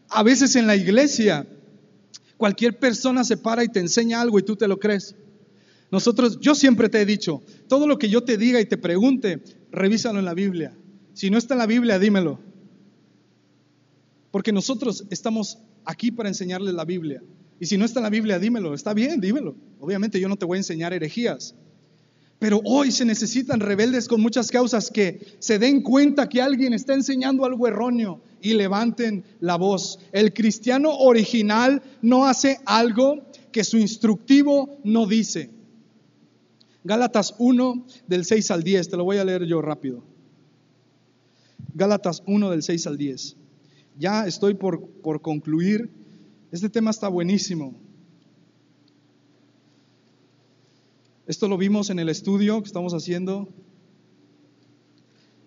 a 0.10 0.24
veces 0.24 0.56
en 0.56 0.68
la 0.68 0.76
iglesia 0.76 1.48
cualquier 2.36 2.80
persona 2.80 3.24
se 3.24 3.38
para 3.38 3.64
y 3.64 3.70
te 3.70 3.80
enseña 3.80 4.20
algo 4.20 4.40
y 4.40 4.44
tú 4.44 4.56
te 4.56 4.68
lo 4.68 4.78
crees. 4.78 5.16
Nosotros, 5.92 6.40
yo 6.40 6.56
siempre 6.56 6.88
te 6.88 7.02
he 7.02 7.06
dicho, 7.06 7.42
todo 7.68 7.86
lo 7.86 8.00
que 8.00 8.10
yo 8.10 8.24
te 8.24 8.38
diga 8.38 8.62
y 8.62 8.66
te 8.66 8.78
pregunte, 8.78 9.44
revísalo 9.72 10.20
en 10.20 10.26
la 10.26 10.34
Biblia. 10.34 10.74
Si 11.14 11.30
no 11.30 11.38
está 11.38 11.54
en 11.54 11.60
la 11.60 11.66
Biblia, 11.66 12.00
dímelo. 12.00 12.40
Porque 14.32 14.54
nosotros 14.54 15.06
estamos 15.10 15.60
aquí 15.84 16.10
para 16.12 16.30
enseñarles 16.30 16.74
la 16.74 16.86
Biblia. 16.86 17.22
Y 17.60 17.66
si 17.66 17.78
no 17.78 17.84
está 17.84 18.00
en 18.00 18.04
la 18.04 18.10
Biblia, 18.10 18.40
dímelo. 18.40 18.74
Está 18.74 18.94
bien, 18.94 19.20
dímelo. 19.20 19.56
Obviamente 19.80 20.20
yo 20.20 20.30
no 20.30 20.38
te 20.38 20.46
voy 20.46 20.56
a 20.56 20.62
enseñar 20.62 20.94
herejías. 20.94 21.56
Pero 22.40 22.62
hoy 22.64 22.92
se 22.92 23.06
necesitan 23.06 23.60
rebeldes 23.60 24.08
con 24.08 24.22
muchas 24.22 24.50
causas 24.50 24.90
que 24.90 25.36
se 25.40 25.60
den 25.60 25.84
cuenta 25.84 26.28
que 26.28 26.42
alguien 26.42 26.74
está 26.74 26.94
enseñando 26.94 27.46
algo 27.46 27.68
erróneo 27.68 28.24
y 28.42 28.54
levanten 28.54 29.26
la 29.42 29.58
voz. 29.58 30.00
El 30.12 30.34
cristiano 30.34 30.90
original 30.92 31.84
no 32.02 32.26
hace 32.26 32.60
algo 32.66 33.28
que 33.52 33.64
su 33.64 33.78
instructivo 33.78 34.80
no 34.84 35.06
dice. 35.06 35.52
Gálatas 36.84 37.36
1 37.38 37.86
del 38.08 38.26
6 38.26 38.52
al 38.52 38.64
10, 38.64 38.90
te 38.90 38.98
lo 38.98 39.04
voy 39.04 39.18
a 39.18 39.26
leer 39.26 39.46
yo 39.46 39.62
rápido. 39.62 40.04
Gálatas 41.74 42.24
1 42.26 42.50
del 42.50 42.64
6 42.64 42.88
al 42.88 42.98
10. 42.98 43.38
Ya 43.98 44.26
estoy 44.26 44.56
por, 44.56 45.22
concluir. 45.22 45.92
Este 46.52 46.70
tema 46.70 46.90
está 46.90 47.08
buenísimo. 47.08 47.76
Esto 51.28 51.48
lo 51.48 51.58
vimos 51.58 51.90
en 51.90 52.00
el 52.00 52.10
estudio 52.10 52.62
que 52.62 52.68
estamos 52.68 52.94
haciendo. 52.94 53.48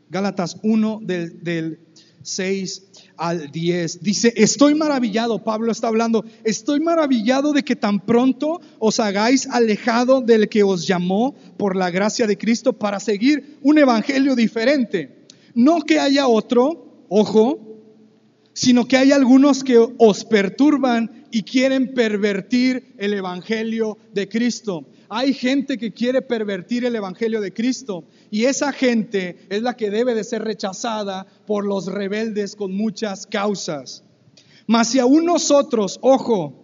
Gálatas 0.09 0.61
1 0.63 1.01
del, 1.03 1.43
del 1.43 1.84
6 2.25 2.83
al 3.17 3.53
10. 3.53 4.03
Dice, 4.03 4.33
estoy 4.37 4.75
maravillado, 4.75 5.45
Pablo 5.45 5.71
está 5.71 5.89
hablando, 5.89 6.25
estoy 6.43 6.81
maravillado 6.81 7.53
de 7.53 7.63
que 7.63 7.77
tan 7.77 8.01
pronto 8.01 8.61
os 8.79 8.99
hagáis 8.99 9.47
alejado 9.47 10.21
del 10.21 10.49
que 10.49 10.63
os 10.63 10.87
llamó 10.87 11.35
por 11.57 11.77
la 11.77 11.91
gracia 11.91 12.27
de 12.27 12.39
Cristo 12.39 12.73
para 12.73 12.99
seguir 12.99 13.59
un 13.63 13.79
evangelio 13.79 14.35
diferente. 14.35 15.27
No 15.55 15.83
que 15.83 16.01
haya 16.01 16.27
otro, 16.27 17.05
ojo, 17.09 17.75
sino 18.55 18.87
que 18.87 18.97
hay 18.97 19.13
algunos 19.13 19.63
que 19.63 19.79
os 19.79 20.25
perturban 20.25 21.24
y 21.35 21.43
quieren 21.43 21.95
pervertir 21.95 22.95
el 22.97 23.13
evangelio 23.13 23.99
de 24.13 24.29
Cristo. 24.29 24.87
Hay 25.09 25.35
gente 25.35 25.77
que 25.77 25.93
quiere 25.93 26.23
pervertir 26.23 26.85
el 26.85 26.95
Evangelio 26.95 27.41
de 27.41 27.53
Cristo 27.53 28.05
y 28.31 28.45
esa 28.45 28.71
gente 28.71 29.45
es 29.51 29.61
la 29.61 29.77
que 29.77 29.91
debe 29.91 30.15
de 30.15 30.23
ser 30.23 30.45
rechazada 30.45 31.27
por 31.45 31.67
los 31.67 31.87
rebeldes 31.87 32.55
con 32.55 32.73
muchas 32.73 33.27
causas. 33.27 34.05
Mas 34.69 34.91
si 34.91 35.01
aún 35.01 35.25
nosotros, 35.25 35.99
ojo, 36.03 36.55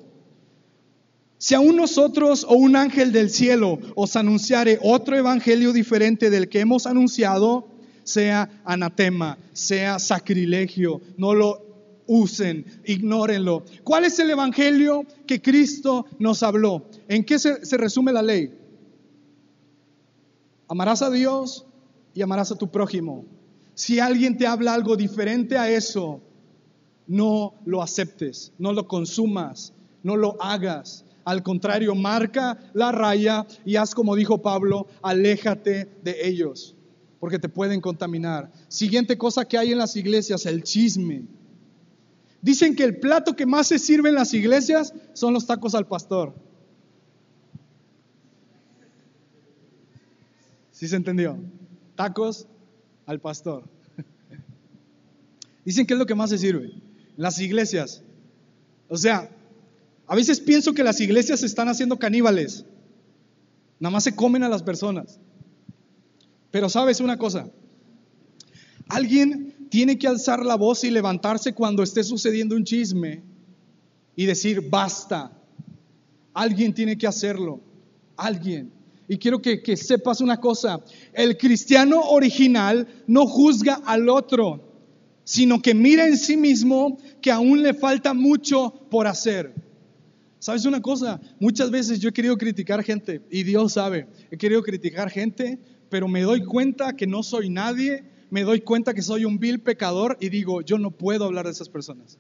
si 1.36 1.56
aún 1.56 1.74
nosotros 1.74 2.46
o 2.48 2.54
un 2.54 2.76
ángel 2.76 3.10
del 3.10 3.30
cielo 3.30 3.80
os 3.96 4.14
anunciare 4.14 4.78
otro 4.82 5.16
evangelio 5.16 5.72
diferente 5.72 6.30
del 6.30 6.48
que 6.48 6.60
hemos 6.60 6.86
anunciado, 6.86 7.66
sea 8.04 8.62
anatema, 8.64 9.36
sea 9.52 9.98
sacrilegio, 9.98 11.00
no 11.16 11.34
lo 11.34 11.69
usen, 12.10 12.66
ignórenlo. 12.84 13.64
¿Cuál 13.84 14.04
es 14.04 14.18
el 14.18 14.30
evangelio 14.30 15.06
que 15.28 15.40
Cristo 15.40 16.06
nos 16.18 16.42
habló? 16.42 16.84
¿En 17.06 17.24
qué 17.24 17.38
se, 17.38 17.76
resume 17.76 18.12
la 18.12 18.20
ley? 18.20 18.52
Amarás 20.66 21.02
a 21.02 21.10
Dios 21.10 21.66
y 22.12 22.22
amarás 22.22 22.50
a 22.50 22.56
tu 22.56 22.68
prójimo. 22.68 23.24
Si 23.74 24.00
alguien 24.00 24.36
te 24.36 24.48
habla 24.48 24.74
algo 24.74 24.96
diferente 24.96 25.56
a 25.56 25.70
eso, 25.70 26.20
no 27.06 27.54
lo 27.64 27.80
aceptes, 27.80 28.52
no 28.58 28.72
lo 28.72 28.88
consumas, 28.88 29.72
no 30.02 30.16
lo 30.16 30.36
hagas. 30.42 31.04
Al 31.24 31.44
contrario, 31.44 31.94
marca 31.94 32.58
la 32.74 32.90
raya 32.90 33.46
y 33.64 33.76
haz 33.76 33.94
como 33.94 34.16
dijo 34.16 34.42
Pablo, 34.42 34.88
aléjate 35.00 35.88
de 36.02 36.26
ellos, 36.26 36.74
porque 37.20 37.38
te 37.38 37.48
pueden 37.48 37.80
contaminar. 37.80 38.50
Siguiente 38.66 39.16
cosa 39.16 39.44
que 39.44 39.58
hay 39.58 39.70
en 39.70 39.78
las 39.78 39.94
iglesias, 39.94 40.44
el 40.46 40.64
chisme. 40.64 41.22
Dicen 42.42 42.74
que 42.74 42.84
el 42.84 42.98
plato 42.98 43.36
que 43.36 43.46
más 43.46 43.66
se 43.66 43.78
sirve 43.78 44.08
en 44.08 44.14
las 44.14 44.32
iglesias 44.32 44.94
son 45.12 45.34
los 45.34 45.46
tacos 45.46 45.74
al 45.74 45.86
pastor. 45.86 46.34
¿Sí 50.72 50.88
se 50.88 50.96
entendió? 50.96 51.38
Tacos 51.96 52.46
al 53.04 53.20
pastor. 53.20 53.64
Dicen 55.64 55.86
que 55.86 55.92
es 55.92 55.98
lo 55.98 56.06
que 56.06 56.14
más 56.14 56.30
se 56.30 56.38
sirve. 56.38 56.72
Las 57.16 57.38
iglesias. 57.38 58.02
O 58.88 58.96
sea, 58.96 59.30
a 60.06 60.14
veces 60.16 60.40
pienso 60.40 60.72
que 60.72 60.82
las 60.82 61.00
iglesias 61.00 61.40
se 61.40 61.46
están 61.46 61.68
haciendo 61.68 61.98
caníbales. 61.98 62.64
Nada 63.78 63.92
más 63.92 64.04
se 64.04 64.16
comen 64.16 64.42
a 64.42 64.48
las 64.48 64.62
personas. 64.62 65.20
Pero 66.50 66.68
sabes 66.68 67.00
una 67.00 67.18
cosa. 67.18 67.50
Alguien 68.88 69.49
tiene 69.70 69.96
que 69.98 70.08
alzar 70.08 70.44
la 70.44 70.56
voz 70.56 70.84
y 70.84 70.90
levantarse 70.90 71.54
cuando 71.54 71.82
esté 71.82 72.04
sucediendo 72.04 72.56
un 72.56 72.64
chisme 72.64 73.22
y 74.16 74.26
decir, 74.26 74.68
basta. 74.68 75.32
Alguien 76.34 76.74
tiene 76.74 76.98
que 76.98 77.06
hacerlo. 77.06 77.60
Alguien. 78.16 78.72
Y 79.08 79.16
quiero 79.16 79.40
que, 79.40 79.76
sepas 79.76 80.20
una 80.20 80.38
cosa, 80.38 80.84
el 81.12 81.36
cristiano 81.36 82.00
original 82.00 82.86
no 83.06 83.26
juzga 83.26 83.80
al 83.86 84.08
otro, 84.08 84.60
sino 85.24 85.62
que 85.62 85.74
mira 85.74 86.06
en 86.06 86.16
sí 86.16 86.36
mismo 86.36 86.98
que 87.20 87.30
aún 87.30 87.62
le 87.62 87.74
falta 87.74 88.12
mucho 88.12 88.72
por 88.90 89.06
hacer. 89.06 89.54
¿Sabes 90.38 90.64
una 90.64 90.80
cosa? 90.80 91.20
Muchas 91.38 91.70
veces 91.70 91.98
yo 91.98 92.10
he 92.10 92.12
querido 92.12 92.36
criticar 92.38 92.82
gente, 92.82 93.22
y 93.30 93.42
Dios 93.42 93.72
sabe, 93.72 94.06
he 94.30 94.36
querido 94.36 94.62
criticar 94.62 95.10
gente, 95.10 95.58
pero 95.88 96.06
me 96.08 96.22
doy 96.22 96.44
cuenta 96.44 96.94
que 96.94 97.06
no 97.06 97.22
soy 97.22 97.50
nadie 97.50 98.04
me 98.30 98.44
doy 98.44 98.60
cuenta 98.60 98.94
que 98.94 99.02
soy 99.02 99.24
un 99.24 99.38
vil 99.38 99.60
pecador 99.60 100.16
y 100.20 100.28
digo, 100.28 100.62
yo 100.62 100.78
no 100.78 100.90
puedo 100.90 101.24
hablar 101.24 101.46
de 101.46 101.52
esas 101.52 101.68
personas. 101.68 102.18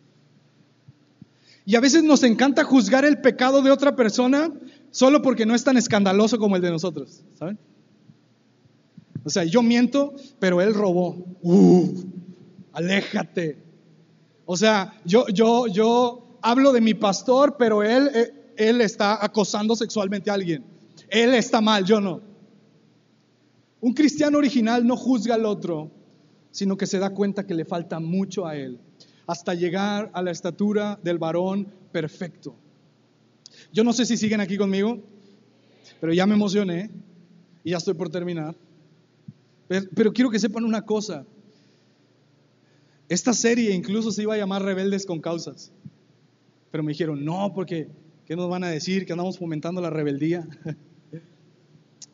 Y 1.64 1.76
a 1.76 1.80
veces 1.80 2.02
nos 2.02 2.22
encanta 2.24 2.64
juzgar 2.64 3.04
el 3.04 3.20
pecado 3.20 3.62
de 3.62 3.70
otra 3.70 3.94
persona 3.94 4.52
solo 4.90 5.22
porque 5.22 5.46
no 5.46 5.54
es 5.54 5.62
tan 5.62 5.76
escandaloso 5.76 6.38
como 6.38 6.56
el 6.56 6.62
de 6.62 6.70
nosotros, 6.70 7.22
¿saben? 7.38 7.58
O 9.22 9.30
sea, 9.30 9.44
yo 9.44 9.62
miento, 9.62 10.14
pero 10.38 10.60
él 10.60 10.74
robó. 10.74 11.24
Uh, 11.42 11.94
aléjate. 12.72 13.58
O 14.46 14.56
sea, 14.56 14.94
yo, 15.04 15.26
yo, 15.28 15.66
yo 15.68 16.38
hablo 16.42 16.72
de 16.72 16.80
mi 16.80 16.94
pastor, 16.94 17.56
pero 17.58 17.82
él, 17.82 18.10
eh, 18.14 18.52
él 18.56 18.80
está 18.80 19.24
acosando 19.24 19.76
sexualmente 19.76 20.30
a 20.30 20.34
alguien. 20.34 20.64
Él 21.08 21.34
está 21.34 21.60
mal, 21.60 21.84
yo 21.84 22.00
no. 22.00 22.20
Un 23.80 23.92
cristiano 23.92 24.38
original 24.38 24.86
no 24.86 24.96
juzga 24.96 25.34
al 25.34 25.44
otro, 25.44 25.90
sino 26.50 26.76
que 26.76 26.86
se 26.86 26.98
da 26.98 27.10
cuenta 27.10 27.46
que 27.46 27.54
le 27.54 27.64
falta 27.64 28.00
mucho 28.00 28.46
a 28.46 28.56
él, 28.56 28.78
hasta 29.26 29.54
llegar 29.54 30.10
a 30.14 30.22
la 30.22 30.30
estatura 30.30 30.98
del 31.02 31.18
varón 31.18 31.68
perfecto. 31.92 32.56
Yo 33.72 33.84
no 33.84 33.92
sé 33.92 34.06
si 34.06 34.16
siguen 34.16 34.40
aquí 34.40 34.56
conmigo, 34.56 35.00
pero 36.00 36.12
ya 36.12 36.26
me 36.26 36.34
emocioné 36.34 36.90
y 37.62 37.70
ya 37.70 37.76
estoy 37.76 37.94
por 37.94 38.10
terminar. 38.10 38.56
Pero, 39.94 40.12
quiero 40.12 40.30
que 40.30 40.40
sepan 40.40 40.64
una 40.64 40.82
cosa. 40.82 41.24
Esta 43.08 43.32
serie 43.32 43.72
incluso 43.72 44.10
se 44.10 44.22
iba 44.22 44.34
a 44.34 44.38
llamar 44.38 44.64
Rebeldes 44.64 45.06
con 45.06 45.20
Causas. 45.20 45.72
Pero 46.72 46.82
me 46.82 46.90
dijeron, 46.92 47.24
no, 47.24 47.52
porque 47.54 47.88
¿qué 48.26 48.34
nos 48.34 48.48
van 48.48 48.64
a 48.64 48.68
decir? 48.68 49.06
Que 49.06 49.12
andamos 49.12 49.38
fomentando 49.38 49.80
la 49.80 49.90
rebeldía. 49.90 50.48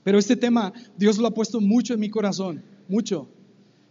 Pero 0.05 0.19
este 0.19 0.37
tema 0.37 0.73
Dios 0.97 1.17
lo 1.17 1.29
ha 1.29 1.35
puesto 1.35 1.61
mucho 1.61 1.95
en 1.95 2.01
mi 2.01 2.11
corazón, 2.11 2.63
mucho. 2.89 3.29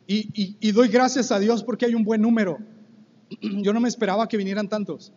Y, 0.07 0.71
doy 0.71 0.87
gracias 0.87 1.31
a 1.31 1.39
Dios 1.39 1.63
porque 1.63 1.85
hay 1.85 1.95
un 1.95 2.03
buen 2.03 2.21
número. 2.21 2.59
Yo 3.41 3.73
no 3.73 3.79
me 3.79 3.89
esperaba 3.89 4.27
que 4.27 4.37
vinieran 4.37 4.69
tantos. 4.69 5.11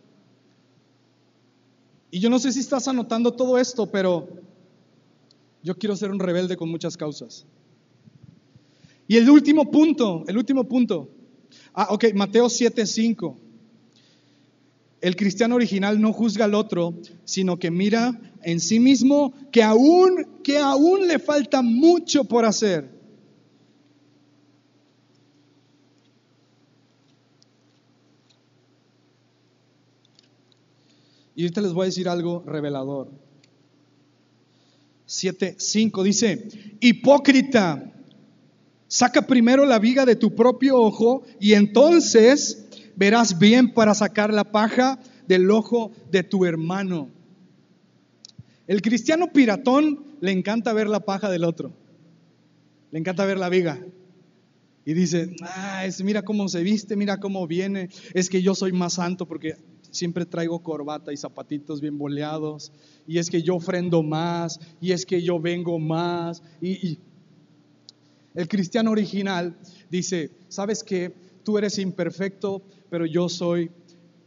Y 2.10 2.20
yo 2.20 2.30
no 2.30 2.38
sé 2.38 2.52
si 2.52 2.60
estás 2.60 2.88
anotando 2.88 3.32
todo 3.32 3.58
esto, 3.58 3.90
pero 3.90 4.26
yo 5.62 5.76
quiero 5.76 5.94
ser 5.94 6.10
un 6.10 6.18
rebelde 6.18 6.56
con 6.56 6.70
muchas 6.70 6.96
causas. 6.96 7.44
Y 9.06 9.18
el 9.18 9.28
último 9.28 9.70
punto, 9.70 10.24
el 10.26 10.38
último 10.38 10.64
punto. 10.64 11.10
Ah, 11.74 11.88
ok, 11.90 12.06
Mateo 12.14 12.46
7:5. 12.46 13.36
El 15.02 15.16
cristiano 15.16 15.54
original 15.54 16.00
no 16.00 16.14
juzga 16.14 16.46
al 16.46 16.54
otro, 16.54 16.94
sino 17.24 17.58
que 17.58 17.70
mira 17.70 18.18
en 18.42 18.58
sí 18.58 18.80
mismo 18.80 19.34
que 19.52 19.62
aún, 19.62 20.40
que 20.42 20.58
aún 20.58 21.06
le 21.06 21.18
falta 21.18 21.60
mucho 21.60 22.24
por 22.24 22.46
hacer. 22.46 22.97
Y 31.38 31.42
ahorita 31.42 31.60
les 31.60 31.72
voy 31.72 31.84
a 31.84 31.86
decir 31.86 32.08
algo 32.08 32.42
revelador. 32.44 33.12
7.5 35.06 36.02
dice, 36.02 36.48
hipócrita, 36.80 37.92
saca 38.88 39.22
primero 39.22 39.64
la 39.64 39.78
viga 39.78 40.04
de 40.04 40.16
tu 40.16 40.34
propio 40.34 40.76
ojo 40.76 41.22
y 41.38 41.52
entonces 41.52 42.66
verás 42.96 43.38
bien 43.38 43.72
para 43.72 43.94
sacar 43.94 44.34
la 44.34 44.50
paja 44.50 44.98
del 45.28 45.48
ojo 45.52 45.92
de 46.10 46.24
tu 46.24 46.44
hermano. 46.44 47.08
El 48.66 48.82
cristiano 48.82 49.32
piratón 49.32 50.06
le 50.20 50.32
encanta 50.32 50.72
ver 50.72 50.88
la 50.88 50.98
paja 50.98 51.30
del 51.30 51.44
otro, 51.44 51.70
le 52.90 52.98
encanta 52.98 53.24
ver 53.24 53.38
la 53.38 53.48
viga. 53.48 53.78
Y 54.84 54.92
dice, 54.92 55.36
ah, 55.42 55.86
mira 56.02 56.22
cómo 56.22 56.48
se 56.48 56.64
viste, 56.64 56.96
mira 56.96 57.20
cómo 57.20 57.46
viene, 57.46 57.90
es 58.12 58.28
que 58.28 58.42
yo 58.42 58.56
soy 58.56 58.72
más 58.72 58.94
santo 58.94 59.24
porque 59.24 59.54
siempre 59.90 60.26
traigo 60.26 60.60
corbata 60.60 61.12
y 61.12 61.16
zapatitos 61.16 61.80
bien 61.80 61.98
boleados, 61.98 62.72
y 63.06 63.18
es 63.18 63.30
que 63.30 63.42
yo 63.42 63.56
ofrendo 63.56 64.02
más, 64.02 64.60
y 64.80 64.92
es 64.92 65.06
que 65.06 65.22
yo 65.22 65.40
vengo 65.40 65.78
más. 65.78 66.42
Y, 66.60 66.98
el 68.34 68.46
cristiano 68.46 68.92
original 68.92 69.56
dice, 69.90 70.30
¿sabes 70.48 70.84
qué? 70.84 71.12
Tú 71.42 71.58
eres 71.58 71.78
imperfecto, 71.78 72.62
pero 72.88 73.04
yo 73.04 73.28
soy 73.28 73.70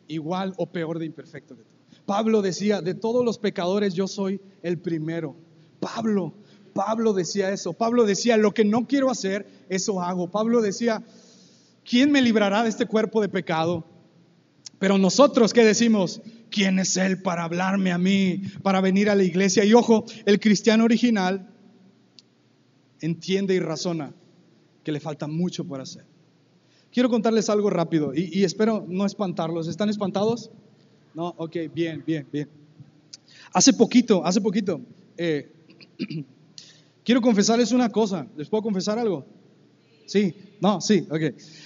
igual 0.08 0.54
o 0.58 0.66
peor 0.66 1.00
de 1.00 1.06
imperfecto 1.06 1.56
que 1.56 1.64
tú. 1.64 1.70
Pablo 2.06 2.42
decía, 2.42 2.82
de 2.82 2.94
todos 2.94 3.24
los 3.24 3.38
pecadores 3.38 3.94
yo 3.94 4.08
soy 4.08 4.42
el 4.64 4.80
primero. 4.80 5.36
Pablo, 5.80 6.34
Pablo 6.74 7.14
decía 7.14 7.52
eso. 7.52 7.74
Pablo 7.74 8.06
decía, 8.06 8.38
lo 8.38 8.54
que 8.54 8.66
no 8.66 8.88
quiero 8.88 9.10
hacer, 9.10 9.46
eso 9.70 10.02
hago. 10.02 10.30
Pablo 10.30 10.62
decía, 10.62 11.04
¿quién 11.86 12.12
me 12.12 12.22
librará 12.22 12.64
de 12.64 12.70
este 12.70 12.86
cuerpo 12.86 13.22
de 13.22 13.30
pecado? 13.30 13.86
Pero 14.82 14.98
nosotros, 14.98 15.54
¿qué 15.54 15.64
decimos? 15.64 16.24
¿Quién 16.50 16.80
es 16.80 16.98
Él 16.98 17.22
para 17.22 17.44
hablarme 17.44 17.92
a 17.92 18.00
mí, 18.00 18.42
para 18.64 18.82
venir 18.82 19.12
a 19.12 19.16
la 19.16 19.22
iglesia? 19.22 19.64
Y 19.64 19.76
ojo, 19.76 20.06
el 20.26 20.40
cristiano 20.40 20.86
original 20.86 21.48
entiende 23.00 23.54
y 23.54 23.60
razona 23.60 24.12
que 24.84 24.92
le 24.92 25.00
falta 25.00 25.28
mucho 25.28 25.66
por 25.66 25.82
hacer. 25.82 26.04
Quiero 26.92 27.10
contarles 27.10 27.48
algo 27.52 27.70
rápido 27.70 28.12
y, 28.16 28.44
espero 28.44 28.84
no 28.90 29.06
espantarlos. 29.06 29.68
¿Están 29.68 29.90
espantados? 29.90 30.50
No, 31.14 31.28
ok, 31.38 31.58
bien, 31.72 32.04
bien, 32.04 32.28
bien. 32.32 32.50
Hace 33.54 33.74
poquito, 33.74 34.26
hace 34.26 34.42
poquito, 34.42 34.82
eh, 35.16 35.52
quiero 37.06 37.22
confesarles 37.22 37.72
una 37.72 37.90
cosa. 37.90 38.26
¿Les 38.36 38.50
puedo 38.50 38.64
confesar 38.64 38.98
algo? 38.98 39.28
Sí, 40.12 40.36
no, 40.60 40.82
sí, 40.82 41.08
ok. 41.10 41.22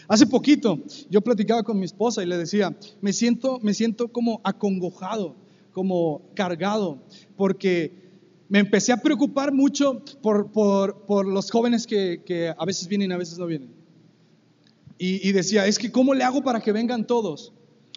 Hace 0.08 0.28
poquito 0.28 0.78
yo 1.10 1.22
platicaba 1.22 1.64
con 1.64 1.80
mi 1.80 1.86
esposa 1.86 2.22
y 2.22 2.28
le 2.28 2.38
decía, 2.38 2.78
me 3.02 3.12
siento, 3.12 3.60
me 3.64 3.74
siento 3.74 4.10
como 4.10 4.40
acongojado, 4.44 5.36
como 5.72 6.22
cargado, 6.36 7.00
porque 7.36 7.92
me 8.48 8.60
empecé 8.60 8.92
a 8.92 8.98
preocupar 8.98 9.52
mucho 9.52 10.00
por, 10.22 10.52
por, 10.52 11.26
los 11.26 11.50
jóvenes 11.50 11.88
que, 11.88 12.22
que, 12.24 12.54
a 12.56 12.66
veces 12.66 12.88
vienen 12.88 13.12
a 13.14 13.18
veces 13.18 13.40
no 13.40 13.48
vienen. 13.48 13.74
Y, 15.00 15.28
y 15.28 15.32
decía, 15.32 15.66
es 15.66 15.80
que 15.80 15.92
¿cómo 15.92 16.14
le 16.14 16.24
hago 16.24 16.44
para 16.44 16.62
que 16.62 16.72
vengan 16.72 17.08
todos? 17.08 17.52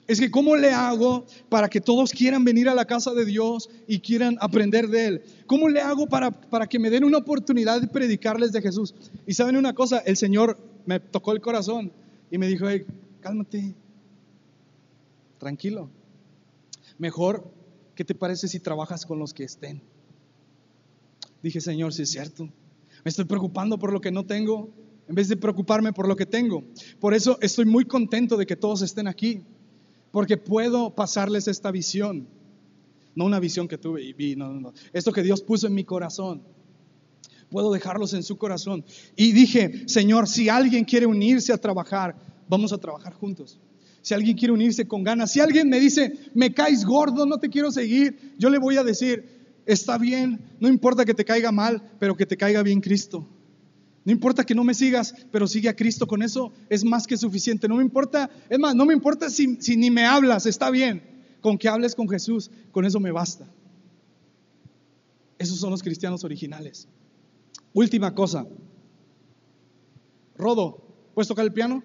Es 0.09 0.19
que 0.19 0.31
¿cómo 0.31 0.57
le 0.57 0.71
hago 0.71 1.27
para 1.51 1.69
que 1.69 1.83
todos 1.83 2.13
quieran 2.13 2.43
venir 2.43 2.67
a 2.71 2.75
la 2.75 2.87
casa 2.87 3.13
de 3.13 3.27
Dios 3.27 3.69
y 3.87 4.01
quieran 4.01 4.39
aprender 4.41 4.89
de 4.89 5.07
Él? 5.07 5.23
¿Cómo 5.47 5.69
le 5.69 5.83
hago 5.83 6.07
para, 6.07 6.31
para 6.31 6.67
que 6.67 6.79
me 6.79 6.89
den 6.89 7.05
una 7.05 7.19
oportunidad 7.19 7.79
de 7.79 7.89
predicarles 7.89 8.51
de 8.51 8.63
Jesús? 8.63 8.95
Y 9.27 9.35
saben 9.35 9.57
una 9.57 9.75
cosa, 9.75 9.99
el 9.99 10.17
Señor 10.17 10.59
me 10.87 10.99
tocó 10.99 11.33
el 11.33 11.43
corazón 11.43 11.93
y 12.31 12.39
me 12.39 12.47
dijo, 12.47 12.65
cálmate, 13.21 13.75
tranquilo. 15.37 15.91
Mejor, 16.97 17.53
¿qué 17.95 18.03
te 18.03 18.15
parece 18.15 18.49
si 18.49 18.61
trabajas 18.61 19.05
con 19.05 19.19
los 19.19 19.35
que 19.35 19.45
estén? 19.45 19.83
Dije, 21.43 21.61
Señor, 21.61 21.93
si 21.93 22.03
es 22.03 22.11
cierto. 22.11 22.45
Me 22.45 23.11
estoy 23.11 23.27
preocupando 23.27 23.79
por 23.79 23.93
lo 23.93 24.01
que 24.01 24.11
no 24.11 24.25
tengo 24.25 24.71
en 25.07 25.15
vez 25.15 25.29
de 25.29 25.37
preocuparme 25.37 25.93
por 25.93 26.09
lo 26.09 26.17
que 26.17 26.25
tengo. 26.25 26.65
Por 26.99 27.13
eso 27.13 27.39
estoy 27.43 27.67
muy 27.67 27.85
contento 27.85 28.39
de 28.39 28.47
que 28.47 28.57
todos 28.57 28.81
estén 28.81 29.07
aquí 29.07 29.43
porque 30.19 30.37
puedo 30.37 30.97
pasarles 30.97 31.47
esta 31.47 31.71
visión. 31.71 32.27
No 33.15 33.25
una 33.25 33.39
visión 33.39 33.69
que 33.69 33.79
tuve 33.79 34.03
y 34.03 34.13
vi, 34.13 34.35
no, 34.35 34.53
no, 34.53 34.61
no. 34.61 34.73
Esto 34.93 35.13
que 35.13 35.23
Dios 35.23 35.43
puso 35.43 35.69
en 35.69 35.75
mi 35.75 35.85
corazón. 35.85 36.43
Puedo 37.49 37.71
dejarlos 37.71 38.15
en 38.15 38.25
su 38.25 38.37
corazón. 38.37 38.85
Y 39.15 39.31
dije, 39.31 39.85
Señor, 39.87 40.27
si 40.27 40.49
alguien 40.49 40.85
quiere 40.85 41.07
unirse 41.07 41.53
a 41.53 41.57
trabajar, 41.57 42.17
vamos 42.49 42.73
a 42.73 42.79
trabajar 42.79 43.13
juntos. 43.13 43.61
Si 44.03 44.13
alguien 44.13 44.37
quiere 44.37 44.53
unirse 44.53 44.89
con 44.89 45.05
ganas, 45.05 45.31
si 45.31 45.39
alguien 45.39 45.69
me 45.69 45.79
dice, 45.79 46.13
me 46.35 46.53
caes 46.53 46.85
gordo, 46.85 47.25
no 47.25 47.39
te 47.39 47.49
quiero 47.49 47.71
seguir, 47.71 48.35
yo 48.39 48.51
le 48.51 48.59
voy 48.59 48.77
a 48.77 48.83
decir, 48.83 49.61
está 49.67 49.99
bien, 49.99 50.41
no 50.59 50.67
importa 50.67 51.05
que 51.05 51.15
te 51.15 51.25
caiga 51.25 51.53
mal, 51.53 51.93
pero 52.01 52.17
que 52.17 52.27
te 52.27 52.37
caiga 52.37 52.65
bien 52.65 52.81
Cristo. 52.81 53.25
No 54.09 54.13
importa 54.13 54.47
que 54.47 54.55
no 54.55 54.65
me 54.65 54.73
sigas, 54.73 55.15
pero 55.31 55.47
sigue 55.47 55.69
a 55.69 55.77
Cristo. 55.77 56.07
Con 56.07 56.23
eso 56.23 56.51
es 56.71 56.83
más 56.83 57.07
que 57.07 57.19
suficiente. 57.19 57.69
No 57.69 57.77
me 57.77 57.83
importa, 57.83 58.31
es 58.49 58.59
más, 58.59 58.75
no 58.75 58.87
me 58.87 58.95
importa 58.95 59.29
si, 59.29 59.59
ni 59.77 59.91
me 59.91 60.07
hablas, 60.07 60.47
está 60.47 60.71
bien. 60.71 61.03
Con 61.43 61.59
que 61.59 61.69
hables 61.69 61.95
con 61.95 62.09
Jesús, 62.09 62.51
con 62.73 62.87
eso 62.87 63.01
me 63.01 63.13
basta. 63.13 63.47
Esos 65.37 65.61
son 65.61 65.69
los 65.69 65.83
cristianos 65.83 66.25
originales. 66.25 66.89
Última 67.75 68.15
cosa. 68.15 68.47
Rodo, 70.39 70.83
¿puedes 71.13 71.29
tocar 71.29 71.45
el 71.45 71.53
piano? 71.53 71.85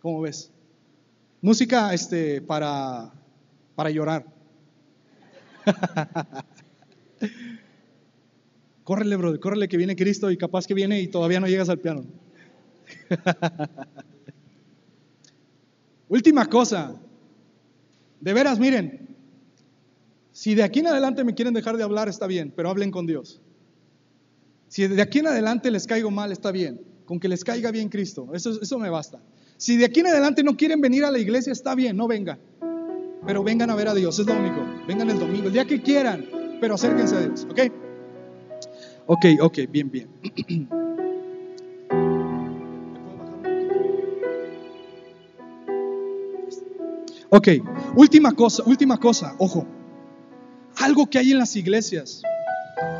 ¿Cómo 0.00 0.20
ves? 0.20 0.52
Música 1.40 1.92
este, 1.92 2.40
para, 2.40 3.12
para 3.74 3.90
llorar. 3.90 4.24
Córrele, 8.86 9.16
bro, 9.16 9.40
córrele 9.40 9.66
que 9.66 9.76
viene 9.76 9.96
Cristo 9.96 10.30
y 10.30 10.36
capaz 10.36 10.64
que 10.64 10.72
viene 10.72 11.00
y 11.00 11.08
todavía 11.08 11.40
no 11.40 11.48
llegas 11.48 11.68
al 11.68 11.80
piano. 11.80 12.04
Última 16.08 16.46
cosa. 16.46 16.94
De 18.20 18.32
veras, 18.32 18.60
miren, 18.60 19.08
si 20.30 20.54
de 20.54 20.62
aquí 20.62 20.78
en 20.78 20.86
adelante 20.86 21.24
me 21.24 21.34
quieren 21.34 21.52
dejar 21.52 21.76
de 21.76 21.82
hablar, 21.82 22.08
está 22.08 22.28
bien, 22.28 22.52
pero 22.54 22.70
hablen 22.70 22.92
con 22.92 23.08
Dios. 23.08 23.40
Si 24.68 24.86
de 24.86 25.02
aquí 25.02 25.18
en 25.18 25.26
adelante 25.26 25.68
les 25.72 25.88
caigo 25.88 26.12
mal, 26.12 26.30
está 26.30 26.52
bien. 26.52 26.80
Con 27.06 27.18
que 27.18 27.26
les 27.26 27.42
caiga 27.42 27.72
bien 27.72 27.88
Cristo, 27.88 28.28
eso, 28.34 28.62
eso 28.62 28.78
me 28.78 28.88
basta. 28.88 29.20
Si 29.56 29.76
de 29.76 29.86
aquí 29.86 29.98
en 29.98 30.06
adelante 30.06 30.44
no 30.44 30.56
quieren 30.56 30.80
venir 30.80 31.04
a 31.04 31.10
la 31.10 31.18
iglesia, 31.18 31.52
está 31.52 31.74
bien, 31.74 31.96
no 31.96 32.06
vengan. 32.06 32.38
Pero 33.26 33.42
vengan 33.42 33.68
a 33.68 33.74
ver 33.74 33.88
a 33.88 33.94
Dios, 33.94 34.16
es 34.20 34.26
lo 34.26 34.34
único. 34.34 34.64
Vengan 34.86 35.10
el 35.10 35.18
domingo, 35.18 35.48
el 35.48 35.52
día 35.52 35.64
que 35.64 35.82
quieran, 35.82 36.24
pero 36.60 36.76
acérquense 36.76 37.16
a 37.16 37.20
Dios, 37.22 37.48
¿ok? 37.50 37.85
Ok, 39.06 39.24
ok, 39.40 39.58
bien, 39.70 39.90
bien. 39.90 40.08
Ok, 47.28 47.48
última 47.96 48.32
cosa, 48.32 48.62
última 48.66 48.98
cosa, 48.98 49.34
ojo. 49.38 49.66
Algo 50.76 51.06
que 51.06 51.18
hay 51.18 51.32
en 51.32 51.38
las 51.38 51.56
iglesias 51.56 52.22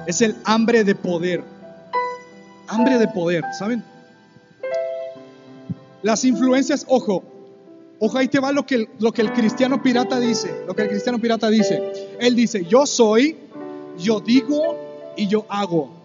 es 0.07 0.21
el 0.21 0.35
hambre 0.45 0.83
de 0.83 0.97
poder. 0.97 1.45
Hambre 2.67 2.99
de 2.99 3.07
poder, 3.07 3.45
¿saben? 3.57 3.85
Las 6.03 6.25
influencias, 6.25 6.85
ojo, 6.89 7.23
ojo, 8.01 8.19
ahí 8.19 8.27
te 8.27 8.41
va 8.41 8.51
lo 8.51 8.67
que, 8.67 8.89
lo 8.99 9.13
que 9.13 9.23
el 9.23 9.33
cristiano 9.33 9.81
pirata 9.81 10.19
dice, 10.19 10.53
lo 10.67 10.75
que 10.75 10.83
el 10.83 10.89
cristiano 10.89 11.21
pirata 11.21 11.49
dice. 11.49 11.81
Él 12.19 12.35
dice, 12.35 12.65
yo 12.65 12.85
soy, 12.85 13.37
yo 13.97 14.21
digo 14.21 15.15
y 15.17 15.29
yo 15.29 15.47
hago. 15.49 15.96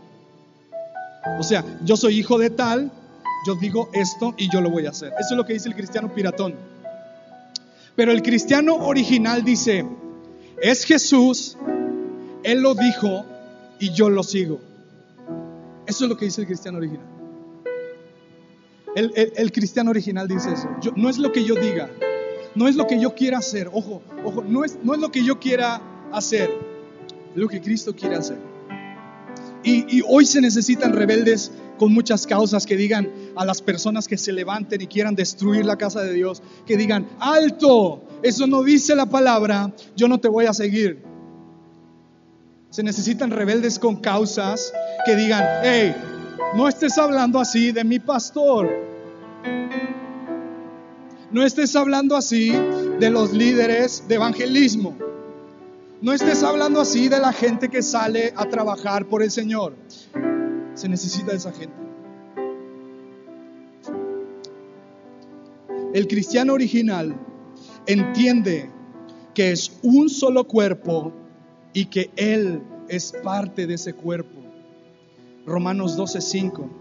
O 1.39 1.43
sea, 1.43 1.63
yo 1.83 1.95
soy 1.97 2.19
hijo 2.19 2.37
de 2.37 2.49
tal, 2.49 2.91
yo 3.45 3.55
digo 3.55 3.89
esto 3.93 4.33
y 4.37 4.49
yo 4.51 4.61
lo 4.61 4.69
voy 4.69 4.85
a 4.85 4.89
hacer. 4.89 5.13
Eso 5.19 5.31
es 5.31 5.37
lo 5.37 5.45
que 5.45 5.53
dice 5.53 5.69
el 5.69 5.75
cristiano 5.75 6.13
piratón. 6.13 6.55
Pero 7.95 8.11
el 8.11 8.21
cristiano 8.21 8.75
original 8.75 9.43
dice, 9.43 9.85
es 10.61 10.85
Jesús, 10.85 11.57
Él 12.43 12.61
lo 12.61 12.73
dijo 12.73 13.25
y 13.79 13.91
yo 13.91 14.09
lo 14.09 14.23
sigo. 14.23 14.59
Eso 15.85 16.05
es 16.05 16.09
lo 16.09 16.17
que 16.17 16.25
dice 16.25 16.41
el 16.41 16.47
cristiano 16.47 16.77
original. 16.77 17.05
El, 18.95 19.51
cristiano 19.51 19.89
original 19.89 20.27
dice 20.27 20.51
eso. 20.51 20.69
no 20.95 21.09
es 21.09 21.17
lo 21.17 21.31
que 21.31 21.45
yo 21.45 21.55
diga, 21.55 21.89
no 22.55 22.67
es 22.67 22.75
lo 22.75 22.87
que 22.87 22.99
yo 22.99 23.15
quiera 23.15 23.37
hacer. 23.37 23.69
Ojo, 23.71 24.01
ojo, 24.23 24.43
no 24.43 24.65
es, 24.65 24.77
no 24.83 24.93
es 24.93 24.99
lo 24.99 25.11
que 25.11 25.23
yo 25.23 25.39
quiera 25.39 25.81
hacer, 26.11 26.49
es 27.33 27.37
lo 27.37 27.47
que 27.47 27.61
Cristo 27.61 27.95
quiere 27.95 28.15
hacer. 28.15 28.50
Y, 29.63 30.01
hoy 30.07 30.25
se 30.25 30.41
necesitan 30.41 30.93
rebeldes 30.93 31.51
con 31.77 31.93
muchas 31.93 32.25
causas 32.25 32.65
que 32.65 32.75
digan 32.75 33.09
a 33.35 33.45
las 33.45 33.61
personas 33.61 34.07
que 34.07 34.17
se 34.17 34.31
levanten 34.31 34.81
y 34.81 34.87
quieran 34.87 35.15
destruir 35.15 35.65
la 35.65 35.77
casa 35.77 36.01
de 36.01 36.13
Dios, 36.13 36.41
que 36.65 36.77
digan, 36.77 37.07
alto, 37.19 38.03
eso 38.23 38.47
no 38.47 38.63
dice 38.63 38.95
la 38.95 39.05
palabra, 39.05 39.73
yo 39.95 40.07
no 40.07 40.19
te 40.19 40.27
voy 40.27 40.45
a 40.45 40.53
seguir. 40.53 41.03
Se 42.69 42.83
necesitan 42.83 43.31
rebeldes 43.31 43.77
con 43.77 43.97
causas 43.97 44.73
que 45.05 45.15
digan, 45.15 45.43
hey, 45.63 45.95
no 46.55 46.67
estés 46.67 46.97
hablando 46.97 47.39
así 47.39 47.71
de 47.71 47.83
mi 47.83 47.99
pastor. 47.99 48.69
No 51.31 51.45
estés 51.45 51.75
hablando 51.75 52.15
así 52.15 52.51
de 52.99 53.09
los 53.09 53.31
líderes 53.31 54.03
de 54.07 54.15
evangelismo. 54.15 54.97
No 56.01 56.13
estés 56.13 56.41
hablando 56.41 56.81
así 56.81 57.09
de 57.09 57.19
la 57.19 57.31
gente 57.31 57.69
que 57.69 57.83
sale 57.83 58.33
a 58.35 58.45
trabajar 58.49 59.07
por 59.07 59.21
el 59.21 59.29
Señor. 59.29 59.75
Se 60.73 60.89
necesita 60.89 61.31
esa 61.31 61.51
gente. 61.51 61.75
El 65.93 66.07
cristiano 66.07 66.53
original 66.53 67.15
entiende 67.85 68.67
que 69.35 69.51
es 69.51 69.79
un 69.83 70.09
solo 70.09 70.47
cuerpo 70.47 71.13
y 71.71 71.85
que 71.85 72.09
Él 72.15 72.63
es 72.87 73.13
parte 73.23 73.67
de 73.67 73.75
ese 73.75 73.93
cuerpo. 73.93 74.41
Romanos 75.45 75.95
12:5. 75.99 76.80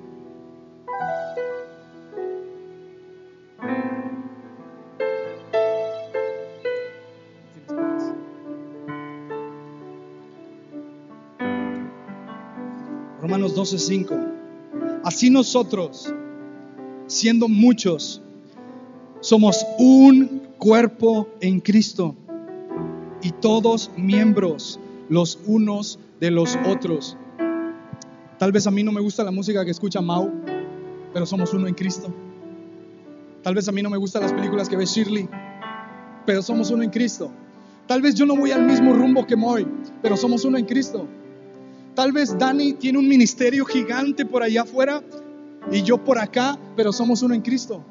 Romanos 13.50 13.72
12:5. 13.72 15.00
Así 15.04 15.30
nosotros, 15.30 16.12
siendo 17.06 17.48
muchos, 17.48 18.22
somos 19.20 19.66
un 19.78 20.42
cuerpo 20.58 21.28
en 21.40 21.60
Cristo 21.60 22.14
y 23.22 23.30
todos 23.32 23.90
miembros 23.96 24.78
los 25.08 25.38
unos 25.46 25.98
de 26.20 26.30
los 26.30 26.56
otros. 26.66 27.16
Tal 28.38 28.52
vez 28.52 28.66
a 28.66 28.70
mí 28.70 28.82
no 28.82 28.92
me 28.92 29.00
gusta 29.00 29.24
la 29.24 29.30
música 29.30 29.64
que 29.64 29.70
escucha 29.70 30.00
Mau, 30.00 30.30
pero 31.12 31.26
somos 31.26 31.52
uno 31.52 31.66
en 31.66 31.74
Cristo. 31.74 32.12
Tal 33.42 33.54
vez 33.54 33.68
a 33.68 33.72
mí 33.72 33.82
no 33.82 33.90
me 33.90 33.96
gustan 33.96 34.22
las 34.22 34.32
películas 34.32 34.68
que 34.68 34.76
ve 34.76 34.84
Shirley, 34.84 35.28
pero 36.24 36.42
somos 36.42 36.70
uno 36.70 36.82
en 36.82 36.90
Cristo. 36.90 37.30
Tal 37.86 38.02
vez 38.02 38.14
yo 38.14 38.24
no 38.24 38.36
voy 38.36 38.52
al 38.52 38.64
mismo 38.64 38.92
rumbo 38.92 39.26
que 39.26 39.34
Moy, 39.34 39.66
pero 40.02 40.16
somos 40.16 40.44
uno 40.44 40.56
en 40.58 40.64
Cristo. 40.64 41.06
Tal 41.94 42.12
vez 42.12 42.36
Dani 42.38 42.74
tiene 42.74 42.98
un 42.98 43.08
ministerio 43.08 43.64
gigante 43.64 44.24
por 44.24 44.42
allá 44.42 44.62
afuera 44.62 45.02
y 45.70 45.82
yo 45.82 45.98
por 45.98 46.18
acá, 46.18 46.58
pero 46.76 46.92
somos 46.92 47.22
uno 47.22 47.34
en 47.34 47.42
Cristo. 47.42 47.84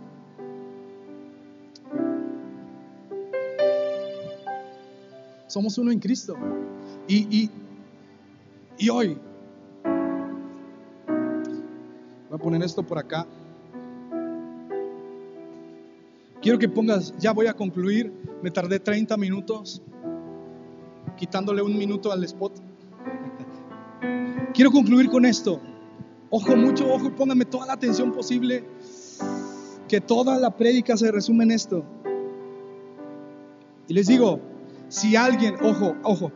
Somos 5.47 5.77
uno 5.77 5.91
en 5.91 5.99
Cristo. 5.99 6.35
Y, 7.07 7.49
y, 8.77 8.89
hoy, 8.89 9.17
voy 12.29 12.35
a 12.35 12.37
poner 12.37 12.61
esto 12.63 12.83
por 12.83 12.99
acá. 12.99 13.25
Quiero 16.41 16.57
que 16.57 16.69
pongas, 16.69 17.13
ya 17.17 17.33
voy 17.33 17.47
a 17.47 17.53
concluir, 17.53 18.13
me 18.41 18.51
tardé 18.51 18.79
30 18.79 19.17
minutos, 19.17 19.81
quitándole 21.17 21.61
un 21.61 21.77
minuto 21.77 22.11
al 22.11 22.23
spot. 22.23 22.68
Quiero 24.59 24.73
concluir 24.73 25.09
con 25.09 25.23
esto. 25.23 25.61
Ojo, 26.29 26.53
mucho 26.57 26.93
ojo, 26.93 27.15
póngame 27.15 27.45
toda 27.45 27.65
la 27.65 27.71
atención 27.71 28.11
posible. 28.11 28.65
Que 29.87 30.01
toda 30.01 30.37
la 30.37 30.57
prédica 30.57 30.97
se 30.97 31.09
resume 31.13 31.45
en 31.45 31.51
esto. 31.51 31.85
Y 33.87 33.93
les 33.93 34.07
digo, 34.07 34.41
si 34.89 35.15
alguien, 35.15 35.55
ojo, 35.61 35.95
ojo, 36.03 36.33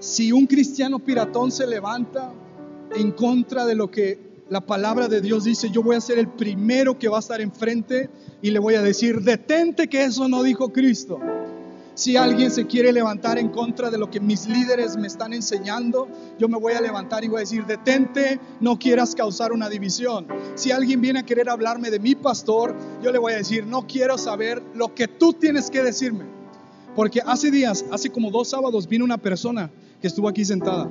si 0.00 0.32
un 0.32 0.48
cristiano 0.48 0.98
piratón 0.98 1.52
se 1.52 1.68
levanta 1.68 2.32
en 2.96 3.12
contra 3.12 3.64
de 3.64 3.76
lo 3.76 3.92
que 3.92 4.42
la 4.48 4.62
palabra 4.62 5.06
de 5.06 5.20
Dios 5.20 5.44
dice, 5.44 5.70
yo 5.70 5.84
voy 5.84 5.94
a 5.94 6.00
ser 6.00 6.18
el 6.18 6.26
primero 6.26 6.98
que 6.98 7.08
va 7.08 7.18
a 7.18 7.20
estar 7.20 7.40
enfrente 7.40 8.10
y 8.42 8.50
le 8.50 8.58
voy 8.58 8.74
a 8.74 8.82
decir, 8.82 9.20
detente 9.20 9.86
que 9.86 10.02
eso 10.02 10.26
no 10.26 10.42
dijo 10.42 10.72
Cristo. 10.72 11.20
Si 11.94 12.16
alguien 12.16 12.50
se 12.50 12.66
quiere 12.66 12.92
levantar 12.92 13.38
en 13.38 13.50
contra 13.50 13.90
de 13.90 13.98
lo 13.98 14.10
que 14.10 14.18
mis 14.18 14.48
líderes 14.48 14.96
me 14.96 15.06
están 15.06 15.34
enseñando, 15.34 16.08
yo 16.38 16.48
me 16.48 16.58
voy 16.58 16.72
a 16.72 16.80
levantar 16.80 17.22
y 17.22 17.28
voy 17.28 17.38
a 17.38 17.40
decir, 17.40 17.66
detente, 17.66 18.40
no 18.60 18.78
quieras 18.78 19.14
causar 19.14 19.52
una 19.52 19.68
división. 19.68 20.26
Si 20.54 20.70
alguien 20.70 21.02
viene 21.02 21.20
a 21.20 21.22
querer 21.24 21.50
hablarme 21.50 21.90
de 21.90 21.98
mi 21.98 22.14
pastor, 22.14 22.74
yo 23.02 23.12
le 23.12 23.18
voy 23.18 23.34
a 23.34 23.36
decir, 23.36 23.66
no 23.66 23.86
quiero 23.86 24.16
saber 24.16 24.62
lo 24.74 24.94
que 24.94 25.06
tú 25.06 25.34
tienes 25.34 25.70
que 25.70 25.82
decirme. 25.82 26.24
Porque 26.96 27.20
hace 27.24 27.50
días, 27.50 27.84
hace 27.90 28.10
como 28.10 28.30
dos 28.30 28.48
sábados, 28.48 28.88
vino 28.88 29.04
una 29.04 29.18
persona 29.18 29.70
que 30.00 30.06
estuvo 30.06 30.28
aquí 30.28 30.44
sentada. 30.44 30.90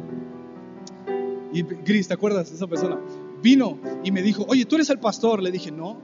Y 1.53 1.63
Gris, 1.63 2.07
¿te 2.07 2.13
acuerdas 2.13 2.51
esa 2.51 2.67
persona? 2.67 2.99
Vino 3.41 3.77
y 4.03 4.11
me 4.11 4.21
dijo, 4.21 4.45
oye, 4.47 4.65
tú 4.65 4.75
eres 4.75 4.89
el 4.89 4.99
pastor. 4.99 5.41
Le 5.41 5.51
dije, 5.51 5.71
no. 5.71 5.97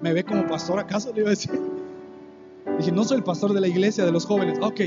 ¿Me 0.00 0.12
ve 0.12 0.24
como 0.24 0.46
pastor 0.46 0.78
acaso? 0.78 1.12
Le 1.12 1.20
iba 1.20 1.28
a 1.28 1.30
decir. 1.30 1.71
Dije, 2.78 2.92
no 2.92 3.04
soy 3.04 3.18
el 3.18 3.24
pastor 3.24 3.52
de 3.52 3.60
la 3.60 3.68
iglesia, 3.68 4.04
de 4.04 4.12
los 4.12 4.26
jóvenes. 4.26 4.58
Ok. 4.60 4.80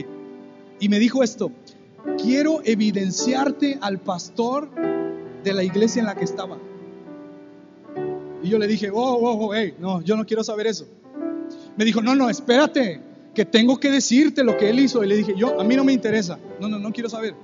Y 0.79 0.89
me 0.89 0.99
dijo 0.99 1.23
esto, 1.23 1.51
quiero 2.21 2.61
evidenciarte 2.63 3.77
al 3.81 3.99
pastor 3.99 4.69
de 5.43 5.53
la 5.53 5.63
iglesia 5.63 5.99
en 6.01 6.05
la 6.07 6.15
que 6.15 6.25
estaba. 6.25 6.57
Y 8.43 8.49
yo 8.49 8.59
le 8.59 8.67
dije, 8.67 8.91
oh, 8.93 8.95
oh, 8.95 9.47
oh, 9.47 9.53
hey, 9.53 9.75
no, 9.79 10.01
yo 10.01 10.15
no 10.15 10.25
quiero 10.25 10.43
saber 10.43 10.67
eso. 10.67 10.85
Me 11.77 11.85
dijo, 11.85 12.01
no, 12.01 12.15
no, 12.15 12.29
espérate, 12.29 13.01
que 13.33 13.45
tengo 13.45 13.79
que 13.79 13.91
decirte 13.91 14.43
lo 14.43 14.57
que 14.57 14.69
él 14.69 14.79
hizo. 14.79 15.03
Y 15.03 15.07
le 15.07 15.17
dije, 15.17 15.33
yo, 15.35 15.59
a 15.59 15.63
mí 15.63 15.75
no 15.75 15.83
me 15.83 15.93
interesa. 15.93 16.39
No, 16.59 16.67
no, 16.67 16.79
no 16.79 16.91
quiero 16.91 17.09
saber. 17.09 17.35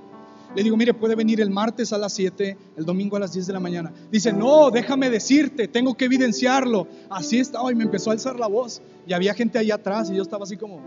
Le 0.54 0.62
digo, 0.62 0.76
mire, 0.76 0.92
puede 0.92 1.14
venir 1.14 1.40
el 1.40 1.50
martes 1.50 1.92
a 1.92 1.98
las 1.98 2.12
7, 2.12 2.56
el 2.76 2.84
domingo 2.84 3.16
a 3.16 3.20
las 3.20 3.32
10 3.32 3.46
de 3.46 3.52
la 3.54 3.60
mañana. 3.60 3.92
Dice, 4.10 4.32
no, 4.32 4.70
déjame 4.70 5.08
decirte, 5.08 5.66
tengo 5.66 5.94
que 5.94 6.04
evidenciarlo. 6.04 6.86
Así 7.08 7.38
estaba 7.38 7.72
y 7.72 7.74
me 7.74 7.84
empezó 7.84 8.10
a 8.10 8.12
alzar 8.12 8.38
la 8.38 8.48
voz. 8.48 8.82
Y 9.06 9.14
había 9.14 9.32
gente 9.32 9.58
ahí 9.58 9.70
atrás 9.70 10.10
y 10.10 10.14
yo 10.14 10.22
estaba 10.22 10.44
así 10.44 10.56
como, 10.58 10.80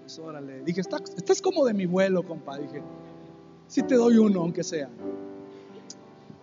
pues 0.00 0.18
órale. 0.18 0.62
Dije, 0.64 0.80
estás, 0.80 1.02
estás 1.16 1.42
como 1.42 1.66
de 1.66 1.74
mi 1.74 1.84
vuelo, 1.84 2.22
compa. 2.22 2.58
Dije, 2.58 2.82
si 3.68 3.82
te 3.82 3.96
doy 3.96 4.16
uno, 4.16 4.40
aunque 4.40 4.64
sea. 4.64 4.88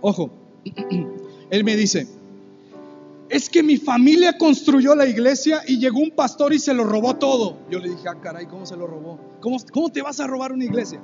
Ojo, 0.02 0.30
él 1.50 1.63
me 1.63 1.76
dice, 1.76 2.08
es 3.30 3.50
que 3.50 3.63
mi 3.63 3.78
familia 3.78 4.38
construyó 4.38 4.93
la 4.93 5.08
iglesia 5.08 5.62
y 5.67 5.80
llegó 5.80 6.00
un 6.00 6.12
pastor 6.12 6.54
y 6.54 6.60
se 6.60 6.73
lo 6.76 6.84
robó 6.84 7.15
todo. 7.15 7.58
Yo 7.71 7.80
le 7.80 7.89
dije, 7.89 8.08
ah, 8.08 8.15
caray, 8.21 8.45
¿cómo 8.45 8.67
se 8.67 8.78
lo 8.78 8.86
robó? 8.86 9.19
¿Cómo, 9.41 9.58
cómo 9.73 9.89
te 9.89 10.04
vas 10.04 10.19
a 10.19 10.28
robar 10.28 10.52
una 10.52 10.65
iglesia? 10.65 11.02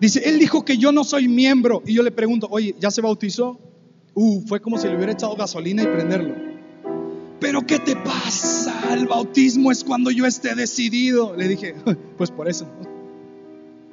Dice, 0.00 0.28
él 0.28 0.38
dijo 0.38 0.64
que 0.64 0.76
yo 0.76 0.92
no 0.92 1.04
soy 1.04 1.28
miembro. 1.28 1.82
Y 1.86 1.94
yo 1.94 2.02
le 2.02 2.10
pregunto, 2.10 2.48
oye, 2.50 2.74
¿ya 2.78 2.90
se 2.90 3.00
bautizó? 3.00 3.58
Uh, 4.14 4.42
fue 4.46 4.60
como 4.60 4.78
si 4.78 4.88
le 4.88 4.96
hubiera 4.96 5.12
echado 5.12 5.34
gasolina 5.36 5.82
y 5.82 5.86
prenderlo. 5.86 6.34
Pero 7.40 7.66
¿qué 7.66 7.78
te 7.78 7.96
pasa? 7.96 8.94
El 8.94 9.06
bautismo 9.06 9.70
es 9.70 9.84
cuando 9.84 10.10
yo 10.10 10.26
esté 10.26 10.54
decidido. 10.54 11.36
Le 11.36 11.48
dije, 11.48 11.74
pues 12.16 12.30
por 12.30 12.48
eso. 12.48 12.66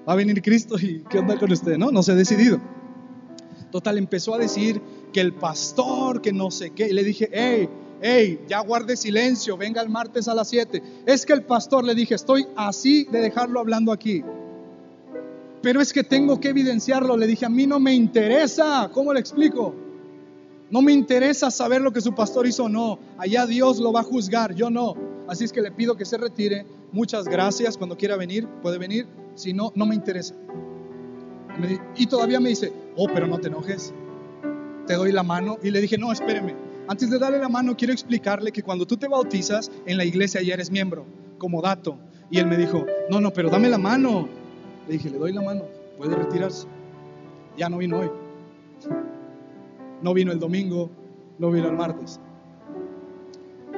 Va 0.07 0.13
a 0.13 0.15
venir 0.15 0.41
Cristo 0.41 0.75
y 0.79 1.03
¿qué 1.09 1.19
onda 1.19 1.37
con 1.37 1.51
usted? 1.51 1.77
No, 1.77 1.91
no 1.91 2.01
se 2.01 2.11
ha 2.11 2.15
decidido. 2.15 2.59
Total, 3.71 3.97
empezó 3.97 4.35
a 4.35 4.37
decir 4.37 4.81
que 5.13 5.21
el 5.21 5.33
pastor, 5.33 6.21
que 6.21 6.33
no 6.33 6.51
sé 6.51 6.71
qué. 6.71 6.89
Y 6.89 6.93
le 6.93 7.03
dije, 7.03 7.29
hey, 7.31 7.69
hey, 8.01 8.39
ya 8.47 8.59
guarde 8.59 8.97
silencio, 8.97 9.57
venga 9.57 9.81
el 9.81 9.89
martes 9.89 10.27
a 10.27 10.33
las 10.33 10.49
7. 10.49 10.81
Es 11.05 11.25
que 11.25 11.33
el 11.33 11.43
pastor 11.43 11.85
le 11.85 11.95
dije, 11.95 12.15
estoy 12.15 12.47
así 12.55 13.05
de 13.11 13.21
dejarlo 13.21 13.59
hablando 13.59 13.91
aquí. 13.91 14.23
Pero 15.61 15.81
es 15.81 15.93
que 15.93 16.03
tengo 16.03 16.39
que 16.39 16.49
evidenciarlo. 16.49 17.17
Le 17.17 17.27
dije, 17.27 17.45
a 17.45 17.49
mí 17.49 17.67
no 17.67 17.79
me 17.79 17.93
interesa. 17.93 18.89
¿Cómo 18.93 19.13
le 19.13 19.19
explico? 19.19 19.75
No 20.69 20.81
me 20.81 20.93
interesa 20.93 21.51
saber 21.51 21.81
lo 21.81 21.91
que 21.91 22.01
su 22.01 22.15
pastor 22.15 22.47
hizo 22.47 22.65
o 22.65 22.69
no. 22.69 22.99
Allá 23.17 23.45
Dios 23.45 23.79
lo 23.79 23.91
va 23.91 23.99
a 23.99 24.03
juzgar, 24.03 24.55
yo 24.55 24.69
no. 24.69 24.95
Así 25.27 25.43
es 25.43 25.51
que 25.51 25.61
le 25.61 25.71
pido 25.71 25.95
que 25.95 26.05
se 26.05 26.17
retire. 26.17 26.65
Muchas 26.91 27.25
gracias. 27.25 27.77
Cuando 27.77 27.97
quiera 27.97 28.15
venir, 28.15 28.47
puede 28.61 28.77
venir. 28.77 29.07
Si 29.35 29.53
no, 29.53 29.71
no 29.75 29.85
me 29.85 29.95
interesa. 29.95 30.35
Y 31.95 32.07
todavía 32.07 32.39
me 32.39 32.49
dice, 32.49 32.73
oh, 32.95 33.07
pero 33.13 33.27
no 33.27 33.37
te 33.37 33.49
enojes 33.49 33.93
te 34.91 34.97
doy 34.97 35.11
la 35.11 35.23
mano. 35.23 35.57
Y 35.63 35.71
le 35.71 35.81
dije, 35.81 35.97
no, 35.97 36.11
espéreme. 36.11 36.53
Antes 36.87 37.09
de 37.09 37.17
darle 37.17 37.39
la 37.39 37.49
mano, 37.49 37.77
quiero 37.77 37.93
explicarle 37.93 38.51
que 38.51 38.63
cuando 38.63 38.85
tú 38.85 38.97
te 38.97 39.07
bautizas, 39.07 39.71
en 39.85 39.97
la 39.97 40.03
iglesia 40.03 40.41
ya 40.41 40.53
eres 40.53 40.71
miembro, 40.71 41.05
como 41.37 41.61
dato. 41.61 41.97
Y 42.29 42.39
él 42.39 42.47
me 42.47 42.57
dijo, 42.57 42.85
no, 43.09 43.21
no, 43.21 43.31
pero 43.31 43.49
dame 43.49 43.69
la 43.69 43.77
mano. 43.77 44.27
Le 44.91 44.97
dije, 44.97 45.09
le 45.09 45.19
doy 45.19 45.31
la 45.31 45.41
mano, 45.41 45.63
puede 45.97 46.13
retirarse. 46.17 46.67
Ya 47.57 47.69
no 47.69 47.77
vino 47.77 47.99
hoy. 47.99 48.11
No 50.01 50.13
vino 50.13 50.33
el 50.33 50.39
domingo, 50.39 50.89
no 51.39 51.49
vino 51.49 51.69
el 51.69 51.77
martes. 51.77 52.19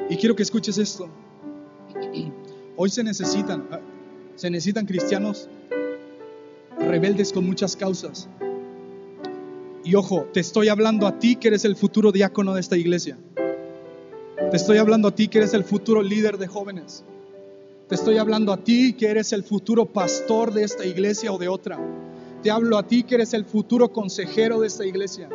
Y 0.09 0.17
quiero 0.17 0.35
que 0.35 0.41
escuches 0.41 0.79
esto. 0.79 1.07
Hoy 2.75 2.89
se 2.89 3.03
necesitan, 3.03 3.63
se 4.35 4.49
necesitan 4.49 4.87
cristianos 4.87 5.47
rebeldes 6.79 7.31
con 7.31 7.45
muchas 7.45 7.75
causas. 7.75 8.27
Y 9.83 9.93
ojo, 9.93 10.25
te 10.33 10.39
estoy 10.39 10.69
hablando 10.69 11.05
a 11.05 11.19
ti 11.19 11.35
que 11.35 11.49
eres 11.49 11.63
el 11.63 11.75
futuro 11.75 12.11
diácono 12.11 12.55
de 12.55 12.61
esta 12.61 12.75
iglesia. 12.75 13.19
Te 14.49 14.57
estoy 14.57 14.79
hablando 14.79 15.09
a 15.09 15.11
ti 15.13 15.27
que 15.27 15.37
eres 15.37 15.53
el 15.53 15.63
futuro 15.63 16.01
líder 16.01 16.39
de 16.39 16.47
jóvenes. 16.47 17.05
Te 17.87 17.95
estoy 17.95 18.17
hablando 18.17 18.53
a 18.53 18.63
ti 18.63 18.93
que 18.93 19.07
eres 19.07 19.33
el 19.33 19.43
futuro 19.43 19.85
pastor 19.85 20.53
de 20.53 20.63
esta 20.63 20.85
iglesia 20.85 21.33
o 21.33 21.37
de 21.37 21.49
otra. 21.49 21.77
Te 22.41 22.49
hablo 22.49 22.77
a 22.77 22.87
ti 22.87 23.03
que 23.03 23.15
eres 23.15 23.33
el 23.33 23.43
futuro 23.43 23.91
consejero 23.91 24.61
de 24.61 24.67
esta 24.67 24.85
iglesia. 24.85 25.27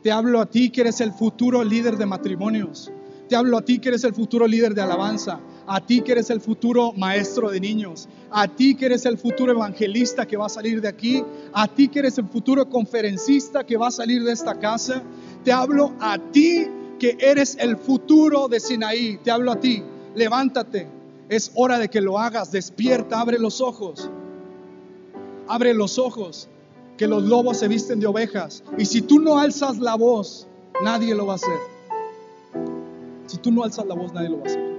Te 0.00 0.12
hablo 0.12 0.40
a 0.40 0.46
ti 0.46 0.70
que 0.70 0.82
eres 0.82 1.00
el 1.00 1.12
futuro 1.12 1.64
líder 1.64 1.96
de 1.96 2.06
matrimonios. 2.06 2.92
Te 3.28 3.34
hablo 3.34 3.58
a 3.58 3.62
ti 3.62 3.80
que 3.80 3.88
eres 3.88 4.04
el 4.04 4.14
futuro 4.14 4.46
líder 4.46 4.72
de 4.72 4.82
alabanza. 4.82 5.40
A 5.66 5.84
ti 5.84 6.00
que 6.02 6.12
eres 6.12 6.30
el 6.30 6.40
futuro 6.40 6.92
maestro 6.92 7.50
de 7.50 7.58
niños. 7.58 8.08
A 8.30 8.46
ti 8.46 8.76
que 8.76 8.86
eres 8.86 9.04
el 9.04 9.18
futuro 9.18 9.50
evangelista 9.50 10.26
que 10.26 10.36
va 10.36 10.46
a 10.46 10.50
salir 10.50 10.80
de 10.80 10.86
aquí. 10.86 11.24
A 11.52 11.66
ti 11.66 11.88
que 11.88 11.98
eres 11.98 12.16
el 12.18 12.28
futuro 12.28 12.70
conferencista 12.70 13.66
que 13.66 13.76
va 13.76 13.88
a 13.88 13.90
salir 13.90 14.22
de 14.22 14.30
esta 14.30 14.60
casa. 14.60 15.02
Te 15.42 15.50
hablo 15.50 15.92
a 15.98 16.18
ti 16.18 16.68
que 17.00 17.16
eres 17.18 17.56
el 17.58 17.76
futuro 17.76 18.46
de 18.46 18.60
Sinaí. 18.60 19.18
Te 19.24 19.32
hablo 19.32 19.50
a 19.50 19.58
ti. 19.58 19.82
Levántate. 20.14 21.03
Es 21.28 21.50
hora 21.54 21.78
de 21.78 21.88
que 21.88 22.00
lo 22.00 22.18
hagas. 22.18 22.52
Despierta, 22.52 23.20
abre 23.20 23.38
los 23.38 23.60
ojos. 23.60 24.10
Abre 25.48 25.74
los 25.74 25.98
ojos. 25.98 26.48
Que 26.96 27.06
los 27.06 27.24
lobos 27.24 27.58
se 27.58 27.68
visten 27.68 28.00
de 28.00 28.06
ovejas. 28.06 28.62
Y 28.78 28.84
si 28.84 29.02
tú 29.02 29.20
no 29.20 29.38
alzas 29.38 29.78
la 29.78 29.96
voz, 29.96 30.46
nadie 30.82 31.14
lo 31.14 31.26
va 31.26 31.32
a 31.32 31.36
hacer. 31.36 31.58
Si 33.26 33.38
tú 33.38 33.50
no 33.50 33.64
alzas 33.64 33.86
la 33.86 33.94
voz, 33.94 34.12
nadie 34.12 34.28
lo 34.28 34.38
va 34.38 34.44
a 34.44 34.46
hacer. 34.46 34.74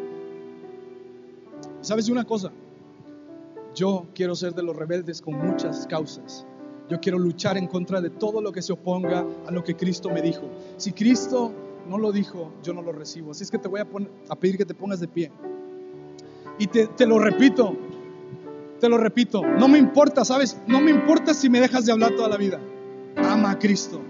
¿Sabes 1.82 2.10
una 2.10 2.24
cosa? 2.24 2.52
Yo 3.76 4.08
quiero 4.16 4.36
ser 4.36 4.54
de 4.54 4.64
los 4.64 4.76
rebeldes 4.76 5.22
con 5.22 5.36
muchas 5.36 5.86
causas. 5.88 6.46
Yo 6.89 7.00
quiero 7.00 7.20
luchar 7.20 7.58
en 7.58 7.68
contra 7.68 8.00
de 8.00 8.10
todo 8.10 8.41
lo 8.41 8.52
que 8.52 8.62
se 8.62 8.72
oponga 8.72 9.26
a 9.46 9.52
lo 9.52 9.64
que 9.64 9.76
Cristo 9.76 10.10
me 10.10 10.22
dijo. 10.22 10.43
Si 10.78 10.93
Cristo 10.93 11.52
no 11.89 11.98
lo 11.98 12.12
dijo, 12.12 12.52
yo 12.64 12.74
no 12.74 12.82
lo 12.82 12.91
recibo. 12.91 13.32
Así 13.32 13.43
es 13.43 13.52
que 13.52 13.58
te 13.58 13.68
voy 13.68 13.82
a, 13.82 13.88
a 14.30 14.36
pedir 14.36 14.58
que 14.58 14.66
te 14.66 14.74
pongas 14.74 15.00
de 15.00 15.08
pie. 15.08 15.32
Y 16.58 16.68
te, 16.68 16.88
te 16.88 17.06
lo 17.06 17.20
repito, 17.20 17.76
te 18.80 18.89
lo 18.89 18.97
repito, 18.97 19.41
no 19.43 19.68
me 19.68 19.78
importa, 19.78 20.24
¿sabes? 20.26 20.58
No 20.68 20.82
me 20.82 20.91
importa 20.91 21.34
si 21.34 21.49
me 21.49 21.60
dejas 21.60 21.86
de 21.86 21.91
hablar 21.91 22.16
toda 22.16 22.30
la 22.30 22.38
vida. 22.38 22.60
Ama 23.18 23.51
a 23.51 23.60
Cristo. 23.60 24.01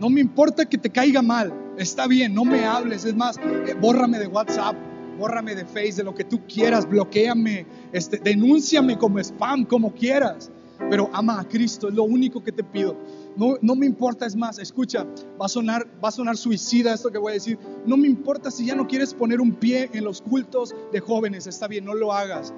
No 0.00 0.10
me 0.10 0.20
importa 0.20 0.66
que 0.66 0.78
te 0.78 0.90
caiga 0.90 1.22
mal. 1.22 1.52
Está 1.78 2.06
bien, 2.06 2.34
no 2.34 2.44
me 2.44 2.64
hables. 2.64 3.04
Es 3.04 3.14
más, 3.14 3.38
eh, 3.38 3.74
bórrame 3.80 4.18
de 4.18 4.26
WhatsApp, 4.26 4.76
bórrame 5.18 5.54
de 5.54 5.64
Face, 5.64 5.94
de 5.94 6.04
lo 6.04 6.14
que 6.14 6.24
tú 6.24 6.40
quieras, 6.46 6.88
bloqueame, 6.88 7.66
este, 7.92 8.18
denúnciame 8.18 8.98
como 8.98 9.18
spam, 9.18 9.64
como 9.64 9.92
quieras. 9.92 10.50
Pero 10.90 11.08
ama 11.12 11.40
a 11.40 11.48
Cristo, 11.48 11.88
es 11.88 11.94
lo 11.94 12.04
único 12.04 12.42
que 12.42 12.52
te 12.52 12.64
pido. 12.64 12.96
No, 13.36 13.56
no 13.62 13.74
me 13.74 13.86
importa, 13.86 14.26
es 14.26 14.36
más, 14.36 14.58
escucha, 14.58 15.04
va 15.40 15.46
a, 15.46 15.48
sonar, 15.48 15.86
va 16.02 16.08
a 16.08 16.12
sonar 16.12 16.36
suicida 16.36 16.94
esto 16.94 17.10
que 17.10 17.18
voy 17.18 17.32
a 17.32 17.34
decir. 17.34 17.58
No 17.86 17.96
me 17.96 18.06
importa 18.06 18.50
si 18.50 18.66
ya 18.66 18.74
no 18.74 18.86
quieres 18.86 19.14
poner 19.14 19.40
un 19.40 19.52
pie 19.52 19.90
en 19.92 20.04
los 20.04 20.20
cultos 20.20 20.74
de 20.92 21.00
jóvenes, 21.00 21.46
está 21.46 21.68
bien, 21.68 21.84
no 21.84 21.94
lo 21.94 22.12
hagas. 22.12 22.52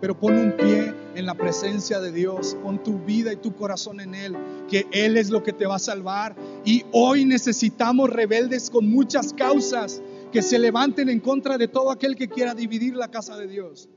Pero 0.00 0.18
pon 0.18 0.34
un 0.38 0.56
pie 0.56 0.94
en 1.14 1.26
la 1.26 1.34
presencia 1.34 2.00
de 2.00 2.10
Dios, 2.10 2.56
pon 2.62 2.82
tu 2.82 2.98
vida 3.00 3.32
y 3.32 3.36
tu 3.36 3.54
corazón 3.54 4.00
en 4.00 4.14
Él, 4.14 4.36
que 4.68 4.86
Él 4.92 5.18
es 5.18 5.28
lo 5.28 5.42
que 5.42 5.52
te 5.52 5.66
va 5.66 5.76
a 5.76 5.80
salvar. 5.80 6.34
Y 6.64 6.84
hoy 6.92 7.26
necesitamos 7.26 8.08
rebeldes 8.08 8.70
con 8.70 8.90
muchas 8.90 9.34
causas 9.34 10.00
que 10.32 10.42
se 10.42 10.58
levanten 10.58 11.08
en 11.08 11.20
contra 11.20 11.58
de 11.58 11.68
todo 11.68 11.90
aquel 11.90 12.16
que 12.16 12.28
quiera 12.28 12.54
dividir 12.54 12.96
la 12.96 13.10
casa 13.10 13.36
de 13.36 13.46
Dios. 13.46 13.90